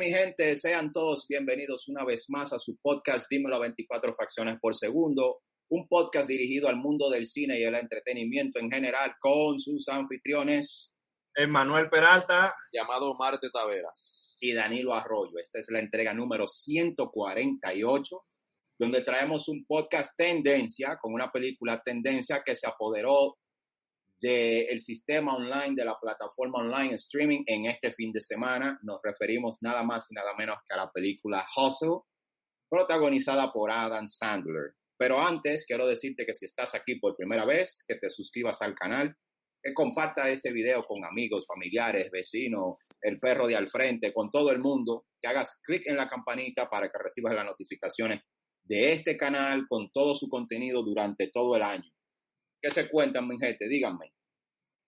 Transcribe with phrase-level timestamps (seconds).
[0.00, 4.56] Mi gente, sean todos bienvenidos una vez más a su podcast Dímelo a 24 fracciones
[4.58, 9.60] por segundo, un podcast dirigido al mundo del cine y el entretenimiento en general con
[9.60, 10.94] sus anfitriones.
[11.34, 12.54] Emmanuel Peralta.
[12.72, 14.38] Llamado Marte Taveras.
[14.40, 15.38] Y Danilo Arroyo.
[15.38, 18.24] Esta es la entrega número 148,
[18.78, 23.36] donde traemos un podcast tendencia con una película tendencia que se apoderó
[24.20, 28.78] del sistema online, de la plataforma online streaming en este fin de semana.
[28.82, 32.00] Nos referimos nada más y nada menos que a la película Hustle,
[32.68, 34.74] protagonizada por Adam Sandler.
[34.98, 38.74] Pero antes, quiero decirte que si estás aquí por primera vez, que te suscribas al
[38.74, 39.16] canal,
[39.62, 44.50] que comparta este video con amigos, familiares, vecinos, el perro de al frente, con todo
[44.50, 48.20] el mundo, que hagas clic en la campanita para que recibas las notificaciones
[48.64, 51.90] de este canal con todo su contenido durante todo el año.
[52.60, 53.66] ¿Qué se cuentan, mi gente?
[53.66, 54.12] Díganme.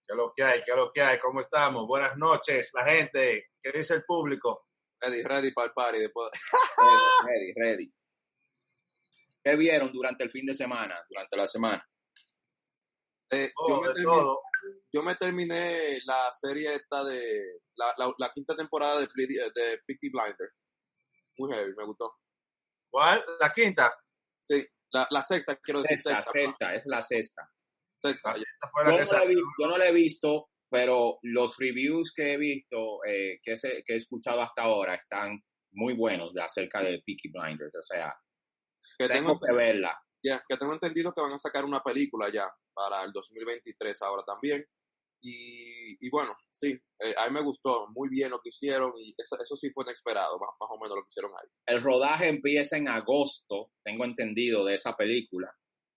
[0.06, 0.62] ¿Qué es lo que hay?
[0.62, 1.18] ¿Qué es lo que hay?
[1.18, 1.86] ¿Cómo estamos?
[1.86, 3.50] Buenas noches, la gente.
[3.62, 4.68] ¿Qué dice el público?
[5.00, 5.98] Ready, ready para el party.
[6.00, 6.30] Después...
[7.26, 7.94] ready, ready.
[9.42, 11.88] ¿Qué vieron durante el fin de semana, durante la semana?
[13.30, 14.22] Eh, yo, me terminé,
[14.92, 20.50] yo, me terminé, la serie esta de la, la, quinta temporada de, de Peaky Blinder.
[21.38, 22.18] Muy heavy, me gustó.
[22.90, 23.24] ¿Cuál?
[23.40, 23.92] ¿La quinta?
[24.42, 26.30] Sí, la, la sexta, quiero decir sexta.
[26.30, 27.50] Sexta, es la sexta.
[28.02, 28.34] Sexta.
[28.36, 33.54] yo, no la he visto, pero los reviews que he visto, eh, que,
[33.86, 35.40] que he escuchado hasta ahora, están
[35.72, 37.74] muy buenos de acerca de Peaky Blinders.
[37.76, 38.14] O sea,
[38.98, 39.96] que tengo, que verla.
[40.24, 44.22] Ya, que tengo entendido que van a sacar una película ya para el 2023 ahora
[44.24, 44.64] también.
[45.24, 49.14] Y, y bueno, sí, eh, a mí me gustó muy bien lo que hicieron y
[49.16, 51.48] eso, eso sí fue inesperado, más, más, o menos lo que hicieron ahí.
[51.66, 55.54] El rodaje empieza en agosto, tengo entendido, de esa película,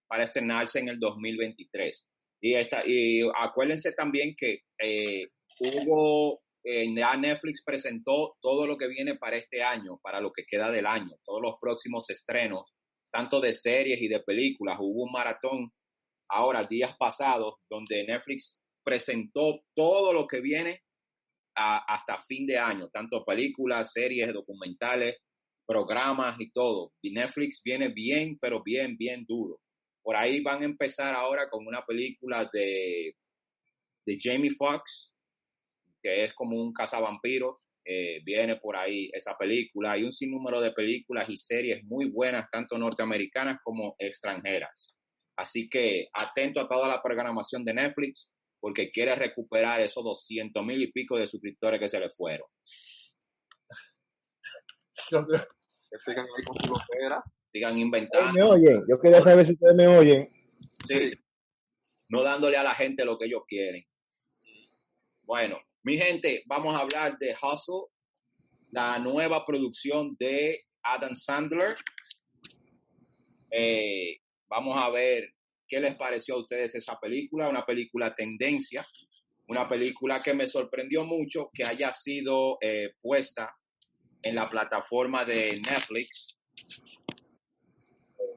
[0.08, 2.08] para estrenarse en el 2023.
[2.42, 5.28] Y, esta, y acuérdense también que eh,
[5.60, 10.46] hubo, eh, ya Netflix presentó todo lo que viene para este año, para lo que
[10.46, 12.66] queda del año, todos los próximos estrenos,
[13.12, 14.78] tanto de series y de películas.
[14.80, 15.72] Hubo un maratón
[16.30, 20.82] ahora, días pasados, donde Netflix presentó todo lo que viene
[21.56, 25.18] hasta fin de año, tanto películas, series, documentales,
[25.66, 26.92] programas y todo.
[27.02, 29.60] Y Netflix viene bien, pero bien, bien duro.
[30.06, 33.16] Por ahí van a empezar ahora con una película de,
[34.06, 35.12] de Jamie Foxx,
[36.00, 37.56] que es como un cazavampiro.
[37.84, 39.94] Eh, viene por ahí esa película.
[39.94, 44.96] Hay un sinnúmero de películas y series muy buenas, tanto norteamericanas como extranjeras.
[45.38, 50.84] Así que atento a toda la programación de Netflix porque quiere recuperar esos 200 mil
[50.84, 52.48] y pico de suscriptores que se le fueron.
[55.88, 56.74] Que sigan ahí con su
[57.56, 58.34] Sigan inventando.
[58.34, 58.84] ¿Me oyen?
[58.86, 60.30] Yo quería saber si ustedes me oyen.
[60.90, 61.14] Sí.
[62.10, 63.82] No dándole a la gente lo que ellos quieren.
[65.24, 67.86] Bueno, mi gente, vamos a hablar de Hustle,
[68.72, 71.78] la nueva producción de Adam Sandler.
[73.50, 74.18] Eh,
[74.50, 75.30] vamos a ver
[75.66, 77.48] ¿Qué les pareció a ustedes esa película?
[77.48, 78.86] Una película tendencia,
[79.48, 83.56] una película que me sorprendió mucho que haya sido eh, puesta
[84.22, 86.38] en la plataforma de Netflix,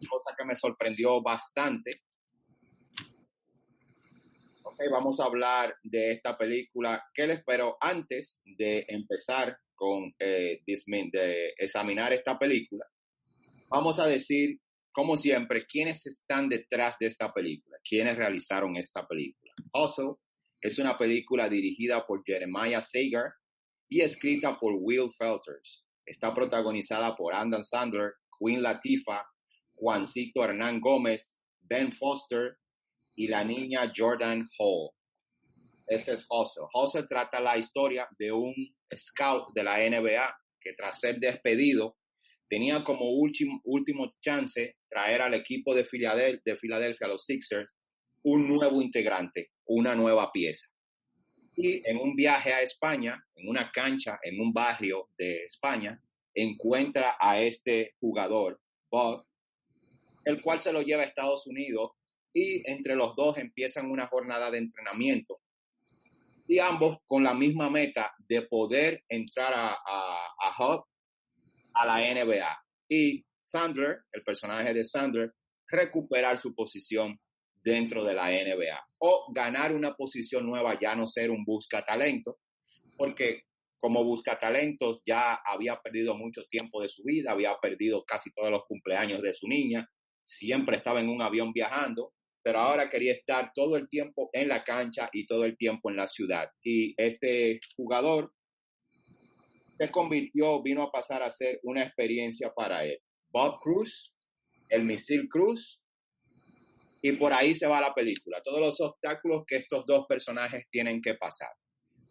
[0.07, 1.91] cosa que me sorprendió bastante.
[4.63, 7.03] Ok, vamos a hablar de esta película.
[7.15, 12.87] ¿Qué les espero antes de empezar con eh, de examinar esta película?
[13.69, 14.61] Vamos a decir
[14.99, 17.79] como siempre, ¿quiénes están detrás de esta película?
[17.89, 19.53] ¿Quiénes realizaron esta película?
[19.73, 20.15] Hustle
[20.61, 23.31] es una película dirigida por Jeremiah Sager
[23.89, 25.85] y escrita por Will Felters.
[26.05, 29.25] Está protagonizada por Adam Sandler, Queen Latifah,
[29.79, 32.57] Juancito Hernán Gómez, Ben Foster
[33.17, 34.91] y la niña Jordan Hall.
[35.87, 36.67] Ese es Hustle.
[36.75, 38.55] Hustle trata la historia de un
[38.95, 41.97] scout de la NBA que tras ser despedido
[42.49, 47.77] tenía como último, último chance traer al equipo de Filadelfia, de Filadelfia, los Sixers,
[48.25, 50.67] un nuevo integrante, una nueva pieza.
[51.57, 56.01] Y en un viaje a España, en una cancha, en un barrio de España,
[56.35, 58.61] encuentra a este jugador,
[58.91, 59.25] Bob,
[60.29, 61.93] el cual se lo lleva a Estados Unidos
[62.35, 65.41] y entre los dos empiezan una jornada de entrenamiento.
[66.47, 70.85] Y ambos con la misma meta de poder entrar a, a, a Hub
[71.73, 72.63] a la NBA.
[72.91, 75.33] Y Sandler, el personaje de Sandler,
[75.67, 77.19] recuperar su posición
[77.63, 82.37] dentro de la NBA o ganar una posición nueva, ya no ser un busca talento,
[82.99, 83.45] porque
[83.81, 88.51] como busca talentos ya había perdido mucho tiempo de su vida, había perdido casi todos
[88.51, 89.89] los cumpleaños de su niña,
[90.29, 94.63] siempre estaba en un avión viajando, pero ahora quería estar todo el tiempo en la
[94.63, 96.51] cancha y todo el tiempo en la ciudad.
[96.63, 98.33] Y este jugador
[99.79, 102.99] se convirtió, vino a pasar a ser una experiencia para él.
[103.31, 104.15] Bob Cruz,
[104.69, 105.81] el misil Cruz,
[107.01, 108.43] y por ahí se va la película.
[108.43, 111.51] Todos los obstáculos que estos dos personajes tienen que pasar.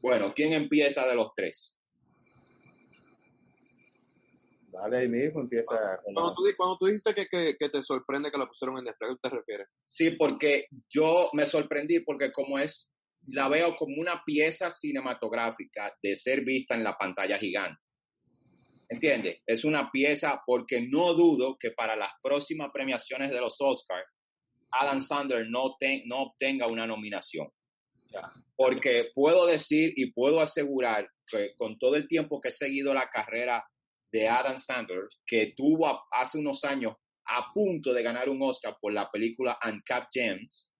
[0.01, 1.76] Bueno, ¿quién empieza de los tres?
[4.67, 5.99] Dale ahí mismo, empieza.
[6.03, 9.09] Cuando tú, cuando tú dijiste que, que, que, te sorprende que lo pusieron en Netflix,
[9.09, 9.67] ¿a qué te refieres?
[9.85, 12.91] Sí, porque yo me sorprendí porque como es,
[13.27, 17.81] la veo como una pieza cinematográfica de ser vista en la pantalla gigante.
[18.89, 19.41] ¿Entiendes?
[19.45, 24.07] Es una pieza porque no dudo que para las próximas premiaciones de los Oscars,
[24.71, 25.75] Adam Sandler no,
[26.05, 27.47] no obtenga una nominación.
[28.55, 33.09] Porque puedo decir y puedo asegurar que con todo el tiempo que he seguido la
[33.09, 33.65] carrera
[34.17, 36.93] de Adam Sandler, que tuvo hace unos años
[37.25, 40.73] a punto de ganar un Oscar por la película Uncapped Gems,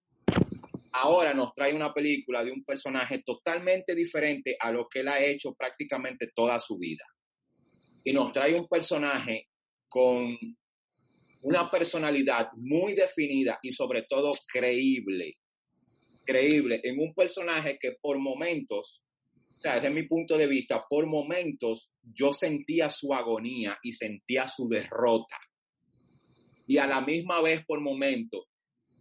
[0.94, 5.24] ahora nos trae una película de un personaje totalmente diferente a lo que él ha
[5.24, 7.04] hecho prácticamente toda su vida.
[8.04, 9.50] Y nos trae un personaje
[9.88, 10.36] con
[11.44, 15.36] una personalidad muy definida y sobre todo creíble.
[16.26, 19.04] Creíble en un personaje que por momentos
[19.58, 24.48] o sea, desde mi punto de vista, por momentos yo sentía su agonía y sentía
[24.48, 25.38] su derrota.
[26.68, 28.46] Y a la misma vez, por momentos,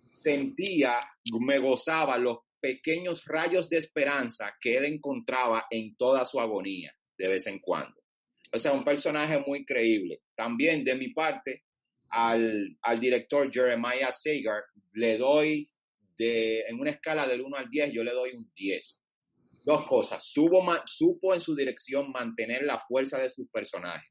[0.09, 0.99] sentía,
[1.41, 7.29] me gozaba los pequeños rayos de esperanza que él encontraba en toda su agonía, de
[7.29, 8.01] vez en cuando.
[8.51, 10.23] O sea, un personaje muy creíble.
[10.35, 11.65] También de mi parte,
[12.09, 14.63] al, al director Jeremiah Sagar,
[14.95, 15.69] le doy
[16.17, 19.01] de, en una escala del 1 al 10, yo le doy un 10
[19.67, 20.25] dos cosas.
[20.25, 24.09] Supo, supo en su dirección mantener la fuerza de sus personajes.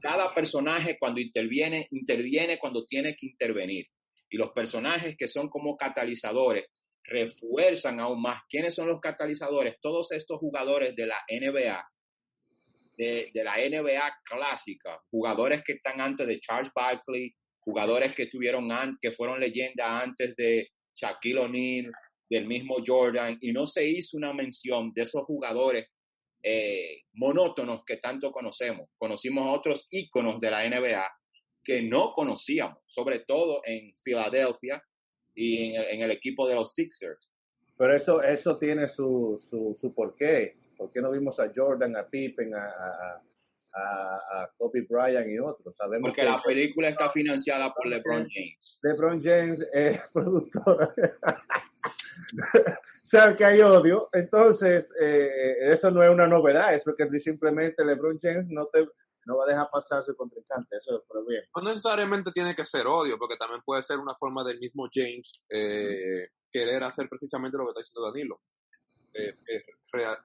[0.00, 3.86] Cada personaje cuando interviene, interviene cuando tiene que intervenir.
[4.28, 6.66] Y los personajes que son como catalizadores
[7.04, 8.42] refuerzan aún más.
[8.48, 9.76] ¿Quiénes son los catalizadores?
[9.80, 11.88] Todos estos jugadores de la NBA,
[12.96, 18.68] de, de la NBA clásica, jugadores que están antes de Charles Barkley, jugadores que tuvieron
[19.00, 21.92] que fueron leyenda antes de Shaquille O'Neal,
[22.32, 25.86] del mismo Jordan, y no se hizo una mención de esos jugadores
[26.42, 28.88] eh, monótonos que tanto conocemos.
[28.96, 31.06] Conocimos otros íconos de la NBA
[31.62, 34.82] que no conocíamos, sobre todo en Filadelfia
[35.34, 37.28] y en el, equipo de los Sixers.
[37.76, 40.56] Pero eso, eso tiene su, su, su porqué.
[40.76, 45.76] ¿Por qué no vimos a Jordan, a Pippen, a, a, a, Kobe Bryant y otros?
[45.76, 48.78] Sabemos Porque la película está financiada por LeBron James.
[48.82, 50.92] LeBron James es productor.
[53.04, 54.08] o sea, que hay odio.
[54.12, 58.86] Entonces, eh, eso no es una novedad, eso es que simplemente LeBron James no te
[59.24, 61.42] no va a dejar pasar su contrincante, eso es por bien.
[61.54, 65.32] No necesariamente tiene que ser odio, porque también puede ser una forma del mismo James
[65.48, 68.40] eh, querer hacer precisamente lo que está diciendo Danilo.
[69.14, 69.36] Eh,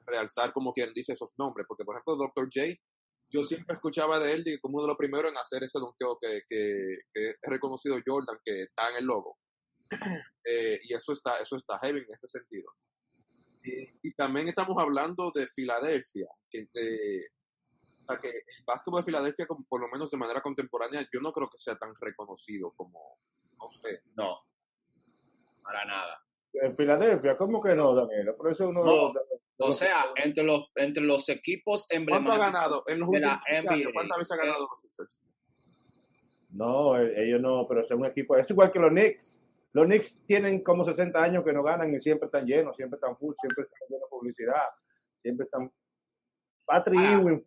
[0.05, 2.47] realzar como quien dice esos nombres, porque por ejemplo Dr.
[2.51, 2.73] J,
[3.29, 6.41] yo siempre escuchaba de él como uno de los primeros en hacer ese donkeo que,
[6.47, 9.37] que, que es reconocido Jordan, que está en el logo.
[10.49, 12.71] Eh, y eso está, eso está heavy en ese sentido.
[13.61, 19.65] Y, también estamos hablando de Filadelfia, que, o sea, que el básquetbol de Filadelfia, como,
[19.67, 23.19] por lo menos de manera contemporánea, yo no creo que sea tan reconocido como,
[23.59, 24.03] no sé.
[24.15, 24.39] No,
[25.61, 26.23] para nada.
[26.53, 28.33] En Filadelfia, ¿cómo que no, Daniel?
[28.35, 29.11] Por eso uno
[29.59, 32.37] o sea, entre los, entre los equipos emblemáticos.
[32.37, 33.89] ¿Cuánto ha ganado en los últimos años?
[33.93, 35.19] ¿Cuántas veces ha ganado los Sixers?
[36.49, 39.36] No, ellos no, pero es un equipo, es igual que los Knicks.
[39.73, 43.17] Los Knicks tienen como 60 años que no ganan y siempre están llenos, siempre están
[43.17, 44.67] full, siempre están llenos de publicidad,
[45.21, 45.71] siempre están...
[46.65, 47.13] Patrick ah.
[47.13, 47.45] Ewing,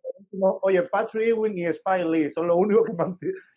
[0.61, 2.87] oye, Patrick Ewing y Spike Lee son los únicos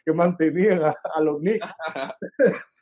[0.04, 1.66] que, mantenían a, los Knicks.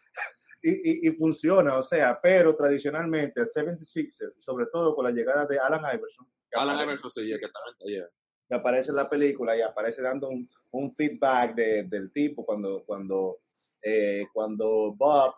[0.62, 5.82] y, funciona, o sea, pero tradicionalmente el 76 sobre todo con la llegada de Alan
[5.94, 6.26] Iverson.
[6.54, 8.06] Alan Iverson sí, que también
[8.48, 13.38] Que aparece en la película y aparece dando un, feedback del tipo cuando, cuando,
[13.82, 15.34] eh, cuando Bob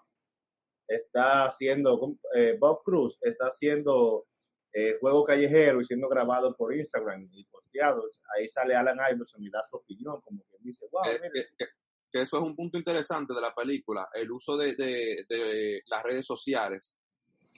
[0.89, 4.27] está haciendo, eh, Bob Cruz está haciendo
[4.73, 8.05] eh, juego callejero y siendo grabado por Instagram y posteado.
[8.37, 12.37] Ahí sale Alan Iverson y da su opinión, como que dice, wow, eh, que, eso
[12.39, 16.97] es un punto interesante de la película, el uso de, de, las redes sociales.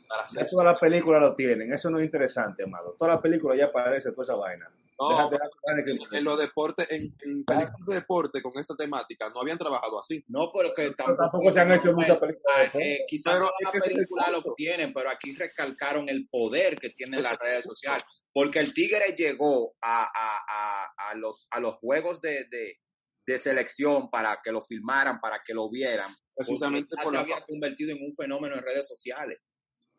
[0.09, 2.95] Para toda la película lo tienen, eso no es interesante, amado.
[2.99, 4.71] Toda la película ya aparece toda esa vaina.
[4.99, 5.31] No,
[6.12, 7.12] en, los deportes, en,
[7.45, 10.25] películas de deporte con esa temática no habían trabajado así.
[10.29, 12.75] No, pero que tampoco, se han hecho muchas películas.
[12.75, 17.38] Eh, quizás pero las películas lo tienen, pero aquí recalcaron el poder que tienen las
[17.38, 18.05] redes sociales.
[18.33, 22.79] Porque el Tigre llegó a, a, a, a los, a los juegos de, de,
[23.26, 26.15] de, selección para que lo filmaran, para que lo vieran.
[26.35, 29.38] Precisamente por se había convertido en un fenómeno en redes sociales.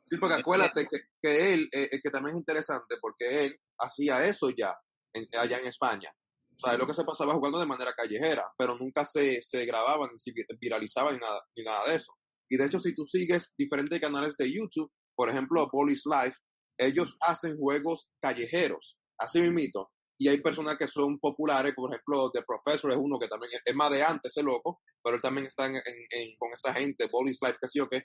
[0.04, 4.50] Sí, porque acuérdate que, que él, eh, que también es interesante, porque él hacía eso
[4.50, 4.75] ya
[5.17, 6.12] en- allá en España.
[6.55, 9.65] O sea, es lo que se pasaba jugando de manera callejera, pero nunca se, se
[9.65, 12.13] grababan, ni se vi- viralizaban ni nada, ni nada de eso.
[12.50, 16.38] Y de hecho, si tú sigues diferentes canales de YouTube, por ejemplo, Police Life,
[16.79, 19.91] ellos hacen juegos callejeros, así mismito.
[20.19, 23.75] Y hay personas que son populares, por ejemplo, The Professor es uno que también es,
[23.75, 27.07] más de antes, ese loco, pero él también está en, en- en- con esta gente,
[27.09, 28.03] Police Life, que sí o qué,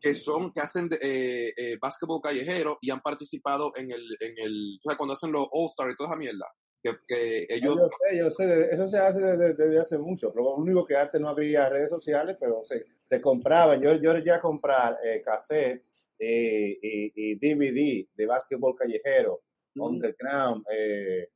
[0.00, 4.78] que son, que hacen eh, eh, básquetbol callejero y han participado en el, en el,
[4.84, 6.46] o sea, cuando hacen los All-Star y toda esa mierda,
[6.82, 10.44] que, que ellos, Yo sé, yo sé, eso se hace desde, desde hace mucho, pero
[10.44, 14.32] lo único que antes no había redes sociales, pero se, se compraban, yo, yo llegué
[14.32, 15.82] a comprar eh, cassette
[16.18, 19.42] eh, y, y DVD de básquetbol callejero,
[19.74, 19.82] Mm.
[19.82, 21.28] underground, eh,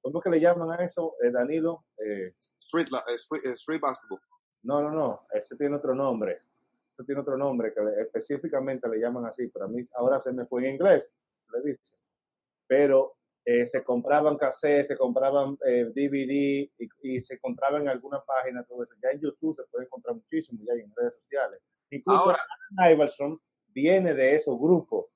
[0.00, 1.84] ¿cómo es que le llaman a eso, eh, Danilo?
[1.98, 4.18] Eh, street, la- street, street basketball.
[4.62, 6.38] no, no, no, este tiene otro nombre,
[6.92, 10.32] este tiene otro nombre que le- específicamente le llaman así, pero a mí ahora se
[10.32, 11.08] me fue en inglés,
[11.52, 11.94] le dice.
[12.66, 18.20] Pero eh, se compraban cassettes, se compraban eh, DVD y, y se compraban en alguna
[18.22, 18.94] página, todo eso.
[19.02, 21.60] Ya en YouTube se puede encontrar muchísimo, ya en redes sociales.
[21.90, 22.38] Incluso Ahora-
[22.78, 25.06] Allen Iverson viene de esos grupos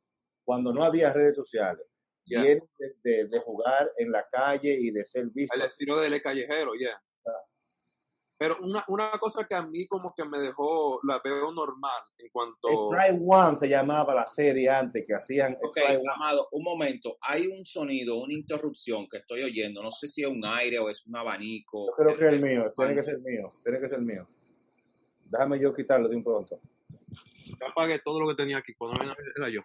[0.44, 1.86] cuando no había redes sociales.
[2.24, 2.42] Yeah.
[2.42, 5.54] Viene de, de- de jugar en la calle y de ser visto.
[5.54, 7.00] El estilo del callejero, yeah.
[8.38, 12.28] Pero una, una cosa que a mí como que me dejó, la veo normal en
[12.30, 12.90] cuanto...
[12.90, 15.78] Strike One se llamaba la serie antes que hacían Ok.
[16.14, 17.16] Amado, un momento.
[17.22, 19.82] Hay un sonido, una interrupción que estoy oyendo.
[19.82, 21.86] No sé si es un aire o es un abanico.
[21.86, 24.28] Yo creo que es el mío, tiene que ser mío, tiene que ser mío.
[25.24, 26.60] Déjame yo quitarlo de un pronto.
[27.08, 29.62] Yo apagué todo lo que tenía aquí, cuando era era yo.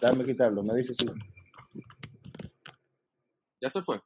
[0.00, 1.06] Déjame quitarlo, me dice sí.
[3.60, 4.00] Ya se fue.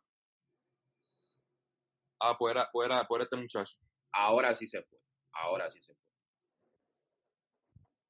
[2.21, 3.77] Ah, pues era, pues era, pues era este muchacho.
[4.13, 4.99] Ahora sí se fue.
[5.33, 6.01] Ahora sí se fue.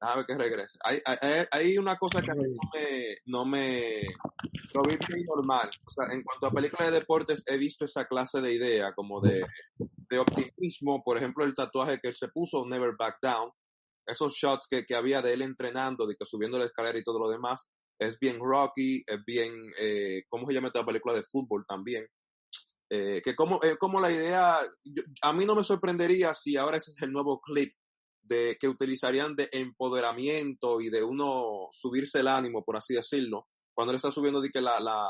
[0.01, 0.79] Déjame que regrese.
[0.83, 4.01] Hay, hay, hay- una cosa que a mí no me, no me,
[4.73, 5.69] lo vi bien normal.
[5.85, 9.21] O sea, en cuanto a películas de deportes, he visto esa clase de idea, como
[9.21, 9.45] de,
[10.09, 11.03] de optimismo.
[11.03, 13.51] Por ejemplo, el tatuaje que él se puso, Never Back Down.
[14.07, 17.19] Esos shots que, que había de él entrenando, de que subiendo la escalera y todo
[17.19, 17.67] lo demás.
[17.99, 22.07] Es bien Rocky, es bien, eh, ¿cómo se llama esta película de fútbol también?
[22.93, 26.75] Eh, que como, eh, como la idea, yo- a mí no me sorprendería si ahora
[26.75, 27.73] ese es el nuevo clip
[28.21, 33.91] de que utilizarían de empoderamiento y de uno subirse el ánimo, por así decirlo, cuando
[33.91, 35.07] él está subiendo de que la, la,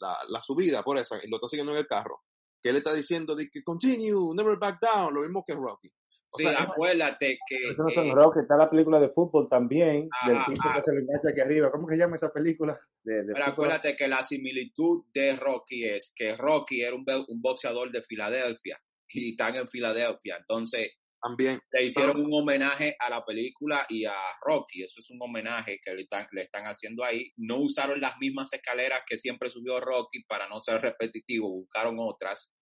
[0.00, 2.22] la, la subida por esa, y lo está siguiendo en el carro,
[2.60, 5.90] que él está diciendo de que continue, never back down, lo mismo que Rocky.
[6.34, 9.48] O Sí, sea, acuérdate que Eso no son eh, rock, está la película de fútbol
[9.48, 11.70] también, del Ajá, tipo que se le engancha aquí arriba.
[11.70, 12.78] ¿Cómo que se llama esa película?
[13.04, 13.52] De, de pero fútbol?
[13.52, 17.04] acuérdate que la similitud de Rocky es que Rocky era un,
[17.40, 20.38] boxeador de Filadelfia y están en Filadelfia.
[20.40, 20.90] Entonces
[21.22, 24.82] también, le hicieron un homenaje a la película y a Rocky.
[24.82, 27.30] Eso es un homenaje que le están, le están haciendo ahí.
[27.36, 32.52] No usaron las mismas escaleras que siempre subió Rocky para no ser repetitivo, buscaron otras.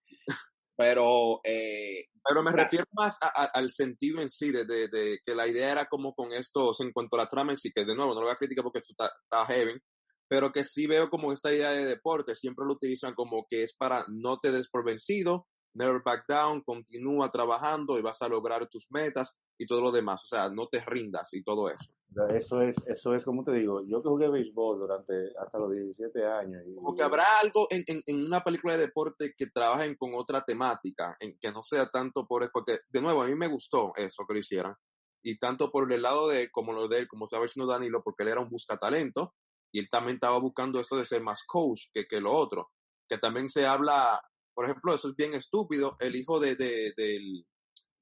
[0.77, 2.65] Pero eh, pero me Claro.
[2.65, 5.87] refiero más a- a- al sentido en sí, de, de, de que la idea era
[5.87, 8.27] como con estos, en cuanto a la trama en sí, que de nuevo no lo
[8.27, 9.81] voy a criticar porque esto está, está heavy,
[10.29, 13.75] pero que sí veo como esta idea de deporte, siempre lo utilizan como que es
[13.75, 18.67] para no te des por vencido, never back down, continúa trabajando y vas a lograr
[18.69, 21.93] tus metas y todo lo demás, o sea, no te rindas y todo eso.
[22.35, 26.27] Eso es, eso es como te digo, yo que jugué béisbol durante hasta los 17
[26.27, 26.63] años.
[26.67, 30.15] Y, Como que habrá algo en, en, en una película de deporte que trabajen con
[30.15, 33.93] otra temática, en que no sea tanto por, porque de nuevo, a mí me gustó
[33.95, 34.75] eso que lo hicieran,
[35.23, 38.25] y tanto por el lado de, como lo de él, como estaba diciendo Danilo, porque
[38.25, 39.33] él era un buscatalento,
[39.71, 42.71] y él también estaba buscando esto de ser más coach que, que lo otro,
[43.09, 44.21] que también se habla,
[44.53, 47.47] por ejemplo, eso es bien estúpido, el hijo de, de, del,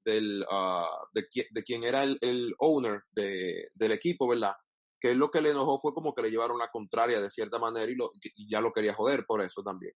[0.05, 4.53] del, ah, de, qui- de quien era el, el owner de, del equipo, ¿verdad?
[4.99, 7.57] Que él lo que le enojó fue como que le llevaron la contraria de cierta
[7.59, 9.93] manera y, lo, y ya lo quería joder por eso también.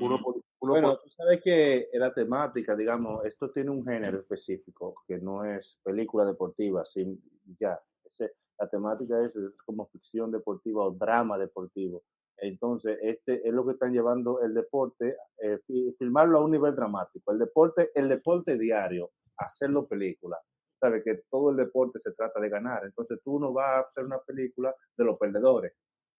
[0.00, 0.24] Uno, mm,
[0.60, 5.44] uno Bueno, tú sabes que la temática, digamos, esto tiene un género específico que no
[5.44, 7.20] es película deportiva, sin,
[7.58, 7.80] ya.
[8.04, 12.02] Ese- la temática es, es como ficción deportiva o drama deportivo.
[12.36, 16.74] Entonces, este es lo que están llevando el deporte, eh, fi- filmarlo a un nivel
[16.74, 17.32] dramático.
[17.32, 19.10] El deporte, el deporte diario,
[19.46, 20.38] hacerlo película.
[20.80, 22.84] Sabes que todo el deporte se trata de ganar.
[22.84, 25.72] Entonces, tú no vas a hacer una película de los perdedores.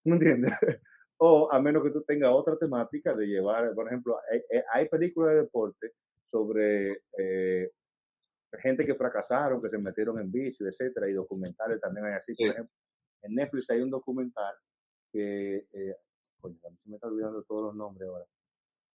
[0.06, 0.52] ¿Me entiendes?
[1.24, 4.90] O a menos que tú tengas otra temática de llevar, por ejemplo, hay, hay- hay
[4.90, 5.92] películas de deporte
[6.32, 7.70] sobre eh,
[8.62, 12.34] gente que fracasaron, que se metieron en vicio, etcétera, y documentales también hay así.
[12.36, 12.52] Por Sí.
[12.54, 12.76] ejemplo,
[13.24, 14.56] en Netflix hay un documental
[15.12, 15.96] que, eh,
[16.42, 18.26] coño, a mí se me está olvidando todos los nombres ahora,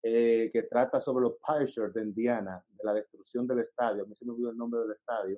[0.09, 4.03] eh, que trata sobre los Pacers de Indiana, de la destrucción del estadio.
[4.03, 5.37] A mí se me olvidó el nombre del estadio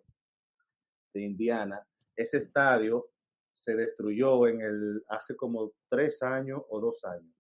[1.11, 1.83] de Indiana.
[2.15, 3.07] Ese estadio
[3.51, 7.33] se destruyó en el hace como tres años o dos años.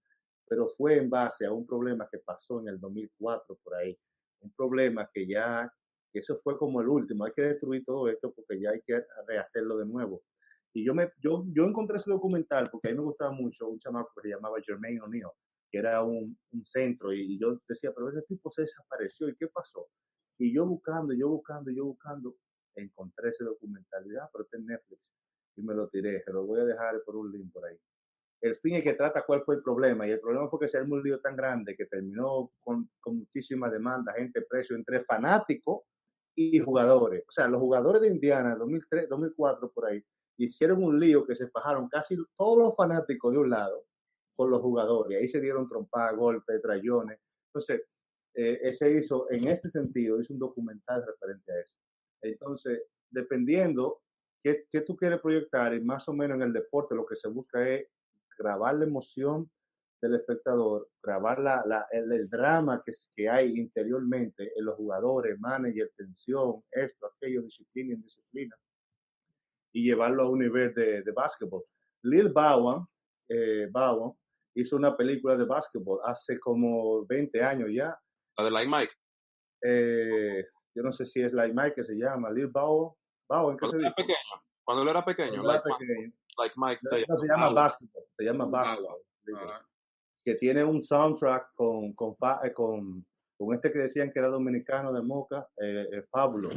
[0.47, 3.95] pero fue en base a un problema que pasó en el 2004 por ahí.
[4.39, 5.71] Un problema que ya,
[6.11, 9.05] que eso fue como el último, hay que destruir todo esto porque ya hay que
[9.27, 10.23] rehacerlo de nuevo.
[10.73, 13.77] Y yo, me, yo, yo encontré ese documental porque a mí me gustaba mucho un
[13.77, 15.27] chamaco que se llamaba Jermaine O'Neill,
[15.71, 19.47] que era un, un centro, y yo decía, pero ese tipo se desapareció, ¿y qué
[19.47, 19.87] pasó?
[20.37, 22.35] Y yo buscando, yo buscando, yo buscando,
[22.75, 25.11] encontré ese documental, y ah, pero está en Netflix,
[25.55, 27.77] y me lo tiré, se lo voy a dejar por un link por ahí.
[28.41, 30.77] El fin es que trata cuál fue el problema, y el problema fue que se
[30.77, 35.81] armó un lío tan grande que terminó con, con muchísima demanda, gente preso entre fanáticos
[36.35, 37.25] y jugadores.
[37.27, 40.01] O sea, los jugadores de Indiana, 2003, 2004 por ahí,
[40.37, 43.88] hicieron un lío que se fajaron casi todos los fanáticos de un lado
[44.39, 45.19] con los jugadores.
[45.19, 47.19] Ahí se dieron trompadas, golpes, trayones.
[47.47, 47.81] Entonces,
[48.33, 51.73] eh, ese hizo, en este sentido, hizo un documental referente a eso.
[52.21, 53.99] Entonces, dependiendo
[54.41, 57.27] qué, qué tú quieres proyectar, y más o menos en el deporte lo que se
[57.27, 57.85] busca es
[58.37, 59.51] grabar la emoción
[60.01, 65.37] del espectador, grabar la, la, el, el, drama que, que hay interiormente en los jugadores,
[65.37, 68.55] manager, tensión, esto, aquello, disciplina, indisciplina,
[69.73, 71.65] y llevarlo a un nivel de, de básquetbol.
[72.03, 72.85] Lil Bowen,
[73.27, 74.13] eh, Bowen
[74.55, 77.97] hizo una película de básquetbol hace como 20 años ya.
[78.37, 78.93] La de Like Mike.
[79.61, 82.93] Eh, yo no sé si es Like Mike que se llama, Lil Bowen.
[83.29, 83.95] Bowen ¿qué Cuando se era dice?
[83.95, 84.43] pequeño.
[84.63, 85.43] Cuando él era pequeño.
[85.43, 86.13] Cuando era Like, Mike, pequeño.
[86.37, 88.61] like Mike se no, se llama básquetbol, se llama.
[88.61, 89.59] Ajá.
[90.23, 93.05] que tiene un soundtrack con, con, eh, con,
[93.37, 96.55] con este que decían que era dominicano de Moca, eh, eh, Fabulous.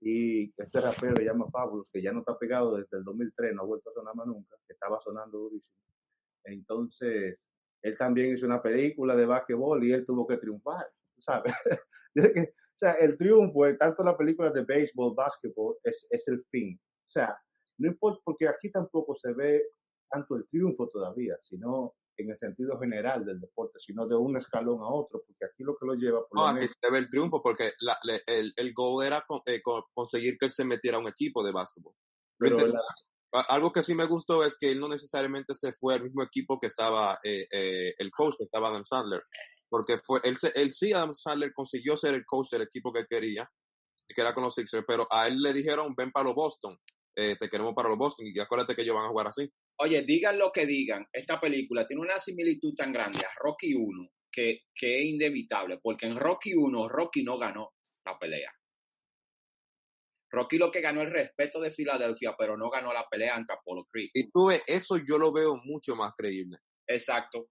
[0.00, 3.62] Y este rapero se llama Fabulous, que ya no está pegado desde el 2003, no
[3.62, 5.72] ha vuelto a sonar más nunca, que estaba sonando durísimo.
[6.46, 7.38] Entonces,
[7.82, 10.86] él también hizo una película de básquetbol y él tuvo que triunfar,
[11.18, 11.52] ¿sabes?
[12.76, 16.78] O sea, el triunfo, tanto la película de béisbol, básquetbol, es, es el fin.
[16.78, 17.34] O sea,
[17.78, 19.62] no importa, porque aquí tampoco se ve
[20.10, 24.80] tanto el triunfo todavía, sino en el sentido general del deporte, sino de un escalón
[24.80, 27.42] a otro, porque aquí lo que lo lleva por No, aquí se ve el triunfo
[27.42, 30.98] porque la- le- el, el goal era con- eh, con- conseguir que él se metiera
[30.98, 31.94] a un equipo de básquetbol.
[32.38, 32.80] Pero la-
[33.32, 36.58] algo que sí me gustó es que él no necesariamente se fue al mismo equipo
[36.58, 39.22] que estaba eh, eh, el coach, que estaba Adam Sandler.
[39.68, 43.48] Porque fue, él, él sí, Adam Sandler consiguió ser el coach del equipo que quería,
[44.08, 46.78] que era con los Sixers, pero a él le dijeron, ven para los Boston,
[47.16, 49.50] eh, te queremos para los Boston, y acuérdate que ellos van a jugar así.
[49.78, 54.08] Oye, digan lo que digan, esta película tiene una similitud tan grande a Rocky 1
[54.30, 57.72] que, que es inevitable, porque en Rocky 1 Rocky no ganó
[58.04, 58.52] la pelea.
[60.36, 63.86] Rocky lo que ganó el respeto de Filadelfia, pero no ganó la pelea ante Apollo
[63.90, 64.10] Creed.
[64.12, 66.58] Y tú ves, eso yo lo veo mucho más creíble.
[66.86, 67.48] Exacto.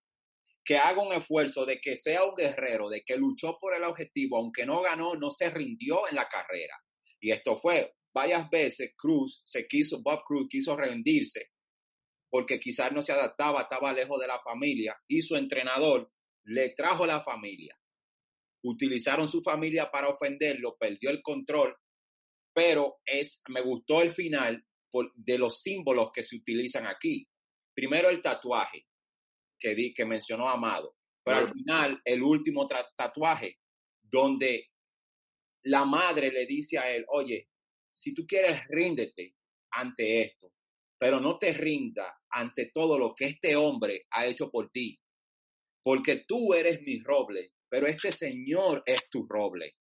[0.63, 4.37] Que haga un esfuerzo de que sea un guerrero, de que luchó por el objetivo,
[4.37, 6.77] aunque no ganó, no se rindió en la carrera.
[7.19, 11.49] Y esto fue varias veces Cruz se quiso, Bob Cruz quiso rendirse
[12.35, 16.11] porque quizás no se adaptaba, estaba lejos de la familia y su entrenador
[16.43, 17.77] le trajo la familia.
[18.63, 21.75] Utilizaron su familia para ofenderlo, perdió el control,
[22.55, 27.27] pero es, me gustó el final por- de los símbolos que se utilizan aquí.
[27.75, 28.87] Primero el tatuaje
[29.59, 32.65] que, di, que mencionó Amado, pero al final el último
[32.97, 33.57] tatuaje
[34.01, 34.69] donde
[35.63, 37.49] la madre le dice a él, oye,
[37.89, 39.35] si tú quieres, ríndete
[39.71, 40.53] ante esto,
[40.97, 44.97] pero no te rinda ante todo lo que este hombre ha hecho por ti,
[45.83, 49.75] porque tú eres mi roble, pero este señor es tu roble.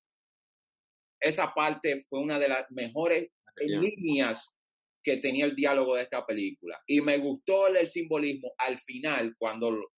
[1.24, 3.80] Esa parte fue una de las mejores Yeah.
[3.80, 4.52] líneas
[5.00, 6.76] que tenía el diálogo de esta película.
[6.88, 9.92] Y me gustó el, el simbolismo al final, cuando lo-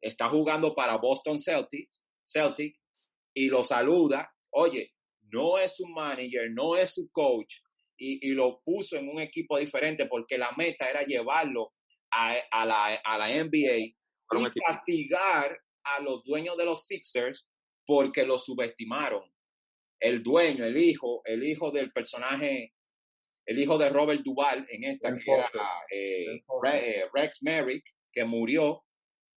[0.00, 2.74] está jugando para Boston Celtics, Celtic,
[3.34, 4.94] y lo saluda, oye,
[5.30, 7.56] no es su manager, no es su coach,
[7.98, 11.74] y, y lo puso en un equipo diferente porque la meta era llevarlo
[12.10, 13.96] a, a la, a la NBA y
[14.66, 17.46] castigar a los dueños de los Sixers
[17.86, 19.22] porque lo subestimaron.
[20.02, 22.74] El dueño, el hijo, el hijo del personaje,
[23.46, 25.48] el hijo de Robert Duvall en esta, que era
[25.92, 26.42] eh.
[26.60, 28.82] Re- eh, Rex Merrick, que murió.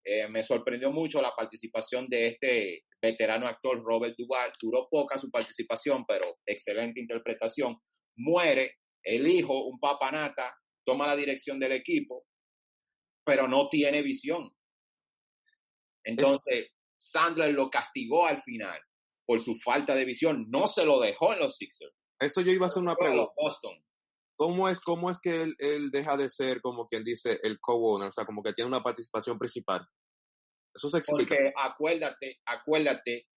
[0.04, 4.51] Eh, me sorprendió mucho la participación de este veterano actor Robert Duvall.
[4.60, 7.78] Duró poca su participación, pero excelente interpretación.
[8.17, 12.25] Muere el hijo, un papanata, toma la dirección del equipo,
[13.23, 14.49] pero no tiene visión.
[16.04, 18.80] Entonces, Sandler lo castigó al final
[19.26, 20.46] por su falta de visión.
[20.50, 21.94] No se lo dejó en los Sixers.
[22.20, 23.32] Eso yo iba a hacer una pregunta.
[23.36, 23.84] Boston.
[24.38, 28.10] ¿Cómo es, cómo es que él, él deja de ser, como quien dice, el co-owner?
[28.10, 29.86] O sea, como que tiene una participación principal.
[30.74, 31.36] Eso se explica.
[31.36, 33.28] Porque acuérdate, acuérdate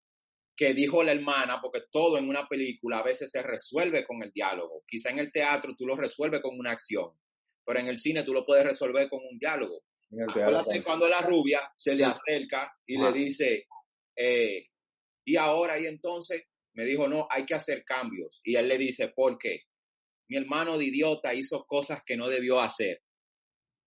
[0.57, 4.33] que dijo la hermana, porque todo en una película a veces se resuelve con el
[4.33, 4.83] diálogo.
[4.85, 7.12] Quizá en el teatro tú lo resuelves con una acción,
[7.64, 9.85] pero en el cine tú lo puedes resolver con un diálogo.
[10.11, 13.11] En el teatro Acuérdate cuando la rubia se le acerca y Ajá.
[13.12, 13.68] le dice,
[14.16, 14.66] eh,
[15.28, 18.40] y ahora, y entonces me dijo, no, hay que hacer cambios.
[18.42, 19.64] Y él le dice, ¿por qué?
[20.28, 23.02] Mi hermano de idiota hizo cosas que no debió hacer.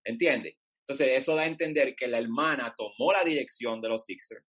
[0.03, 0.57] ¿Entiendes?
[0.81, 4.45] Entonces, eso da a entender que la hermana tomó la dirección de los Sixers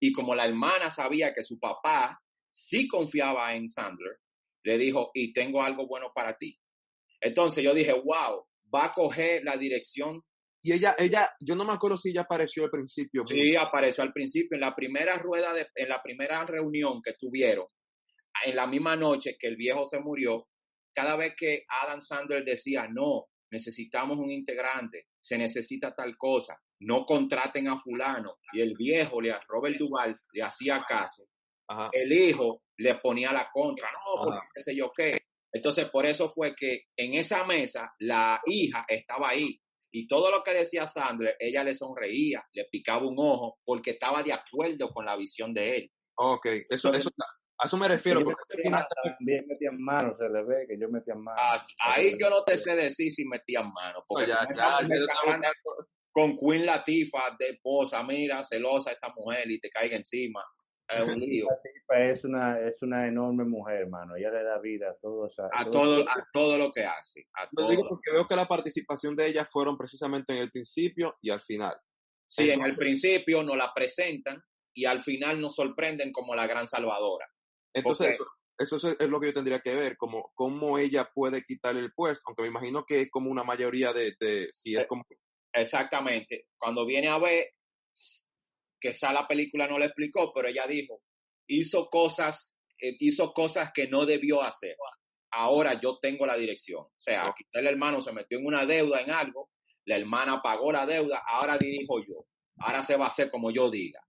[0.00, 2.20] y como la hermana sabía que su papá
[2.50, 4.18] sí confiaba en Sandler,
[4.64, 6.58] le dijo, y tengo algo bueno para ti.
[7.20, 8.44] Entonces yo dije, wow,
[8.74, 10.22] va a coger la dirección
[10.62, 13.26] Y ella, ella, yo no me acuerdo si ella apareció al principio.
[13.26, 17.66] Sí, apareció al principio, en la primera rueda, de, en la primera reunión que tuvieron,
[18.44, 20.46] en la misma noche que el viejo se murió,
[20.94, 27.04] cada vez que Adam Sandler decía, no, necesitamos un integrante, se necesita tal cosa, no
[27.04, 31.24] contraten a fulano, y el viejo, le, Robert Duval, le hacía caso,
[31.68, 31.90] Ajá.
[31.92, 35.18] el hijo le ponía la contra, no, porque qué sé yo qué.
[35.52, 39.60] Entonces, por eso fue que en esa mesa la hija estaba ahí.
[39.94, 44.22] Y todo lo que decía Sandler, ella le sonreía, le picaba un ojo, porque estaba
[44.22, 45.92] de acuerdo con la visión de él.
[46.14, 47.10] Ok, eso, eso,
[47.58, 48.20] a eso me refiero.
[48.20, 51.36] Yo Porque metía- también metían mano, se le ve que yo metía mano.
[51.38, 55.52] Ah, Ahí yo no te sé decir si metían mano, porque ya, con ya, ya
[56.40, 60.42] Queen Latifah de esposa, mira, celosa esa mujer y te caiga encima.
[60.88, 61.46] Es un lío.
[61.88, 64.16] Es una, es una enorme mujer, hermano.
[64.16, 65.34] Ella le da vida a todos.
[65.38, 67.26] A todo, a todo lo que hace.
[67.34, 67.70] A Lo todo.
[67.70, 71.40] digo porque veo que la participación de ella fueron precisamente en el principio y al
[71.42, 71.76] final.
[72.26, 74.42] Sí, en el principio nos la presentan
[74.74, 77.26] y al final nos sorprenden como la gran salvadora.
[77.74, 78.26] Entonces, eso,
[78.58, 82.22] eso es, lo que yo tendría que ver, como cómo ella puede quitarle el puesto,
[82.26, 85.04] aunque me imagino que es como una mayoría de, de si es Eh, como,
[85.52, 86.48] Exactamente.
[86.56, 87.46] Cuando viene a ver,
[88.82, 91.00] que esa la película no le explicó, pero ella dijo,
[91.46, 94.76] hizo cosas, eh, hizo cosas que no debió hacer.
[95.30, 96.80] Ahora yo tengo la dirección.
[96.82, 97.36] O sea, Ok.
[97.38, 99.50] quizá el hermano se metió en una deuda en algo,
[99.86, 102.26] la hermana pagó la deuda, ahora dirijo yo.
[102.58, 104.00] Ahora se va a hacer como yo diga.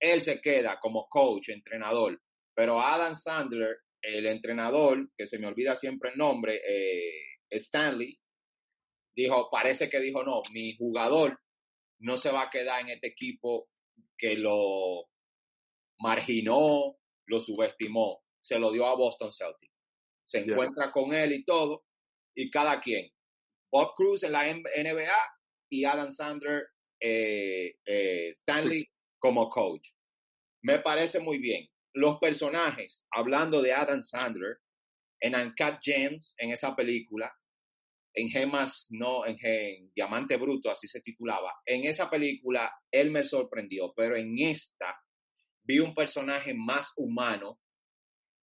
[0.00, 2.20] Él se queda como coach, entrenador,
[2.54, 7.12] pero Adam Sandler, el entrenador, que se me olvida siempre el nombre, eh,
[7.50, 8.18] Stanley,
[9.14, 11.38] dijo, parece que dijo, no, mi jugador
[12.00, 13.68] no se va a quedar en este equipo
[14.22, 15.08] que lo
[15.98, 19.74] marginó, lo subestimó, se lo dio a Boston Celtics.
[20.24, 21.84] Se encuentra con él y todo,
[22.36, 23.10] y cada quien.
[23.72, 25.12] Bob Cruz en la NBA
[25.72, 26.68] y Adam Sandler,
[27.00, 29.88] eh, eh, Stanley como coach.
[30.62, 31.68] Me parece muy bien.
[31.92, 34.58] Los personajes, hablando de Adam Sandler,
[35.20, 37.32] en Uncut Gems, en esa película,
[38.14, 41.52] en Gemas, no, en, en Diamante Bruto, así se titulaba.
[41.64, 44.96] En esa película, él me sorprendió, pero en esta
[45.64, 47.60] vi un personaje más humano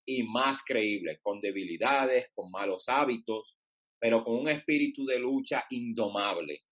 [0.05, 3.55] y más creíble, con debilidades, con malos hábitos,
[3.99, 6.63] pero con un espíritu de lucha indomable.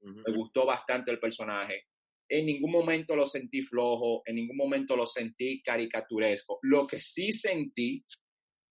[0.00, 1.86] Me gustó bastante el personaje.
[2.28, 6.58] En ningún momento lo sentí flojo, en ningún momento lo sentí caricaturesco.
[6.62, 8.04] Lo que sí sentí,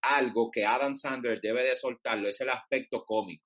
[0.02, 3.45] algo que Adam Sandler debe de soltarlo, es el aspecto cómico.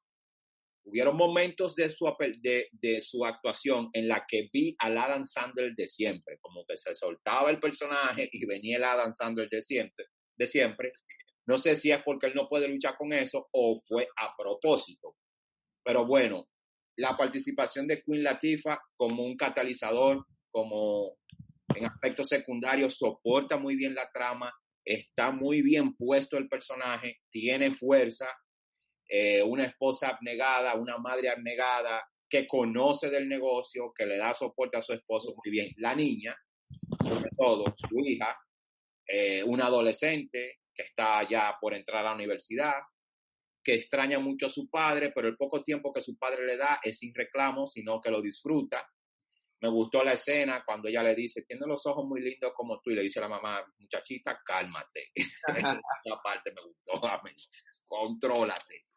[0.85, 2.07] Hubieron momentos de su,
[2.41, 6.77] de, de su actuación en la que vi al Adam Sandler de siempre, como que
[6.77, 10.07] se soltaba el personaje y venía el Adam Sandler de siempre.
[10.37, 10.93] De siempre.
[11.47, 15.17] No sé si es porque él no puede luchar con eso o fue a propósito.
[15.85, 16.49] Pero bueno,
[16.97, 21.17] la participación de Queen Latifah como un catalizador, como
[21.75, 24.53] en aspectos secundarios, soporta muy bien la trama,
[24.85, 28.27] está muy bien puesto el personaje, tiene fuerza,
[29.13, 34.79] eh, una esposa abnegada, una madre abnegada, que conoce del negocio, que le da soporte
[34.79, 35.75] a su esposo muy bien.
[35.79, 36.37] La niña,
[37.03, 38.39] sobre todo, su hija,
[39.05, 42.75] eh, una adolescente que está ya por entrar a la universidad,
[43.65, 46.79] que extraña mucho a su padre, pero el poco tiempo que su padre le da
[46.81, 48.89] es sin reclamo, sino que lo disfruta.
[49.61, 52.91] Me gustó la escena cuando ella le dice, tiene los ojos muy lindos como tú,
[52.91, 55.11] y le dice a la mamá, muchachita, cálmate.
[55.17, 56.93] Esa parte me gustó.
[57.85, 58.90] Contrólate.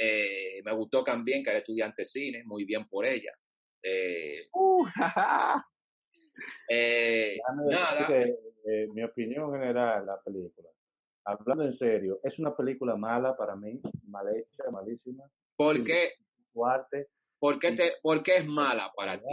[0.00, 3.32] Eh, me gustó también que era estudiante de cine, muy bien por ella.
[3.82, 4.86] Eh, Uh,
[6.68, 10.68] eh, nada, que, eh, mi opinión general, la película,
[11.24, 15.24] hablando en serio, es una película mala para mí, mal hecha, malísima,
[15.56, 16.12] ¿por qué,
[16.52, 17.08] fuerte.
[17.38, 19.26] por qué, te, por qué es mala para ti?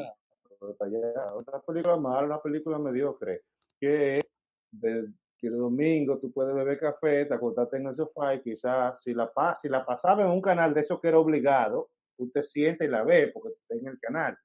[0.80, 1.36] para allá.
[1.36, 3.42] Otra película mala, una película mediocre,
[3.80, 4.26] que es
[4.72, 5.10] de,
[5.50, 9.14] que el domingo tú puedes beber café, te acostaste en el sofá y quizás si
[9.14, 9.32] la,
[9.62, 12.92] si la pasaba en un canal de eso que era obligado, tú te sientes y
[12.92, 14.38] la ves porque está en el canal.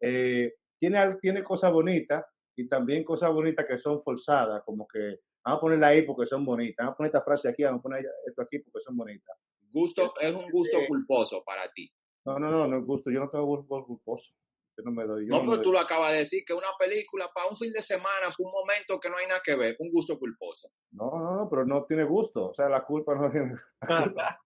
[0.00, 2.24] Eh, tiene, tiene cosas bonitas
[2.56, 6.44] y también cosas bonitas que son forzadas, como que vamos a ponerla ahí porque son
[6.44, 9.36] bonitas, vamos a poner esta frase aquí, vamos a poner esto aquí porque son bonitas.
[9.72, 11.90] Gusto, es un gusto Eh, culposo para ti.
[12.24, 14.32] No, no, no, no es gusto, yo no tengo gusto culposo.
[14.76, 15.26] Yo no me doy.
[15.26, 17.56] Yo No, me pero doy- tú lo acabas de decir, que una película para un
[17.56, 20.68] fin de semana, para un momento que no hay nada que ver, un gusto culposo.
[20.92, 22.48] No, no, no, pero no tiene gusto.
[22.50, 23.54] O sea, la culpa no tiene.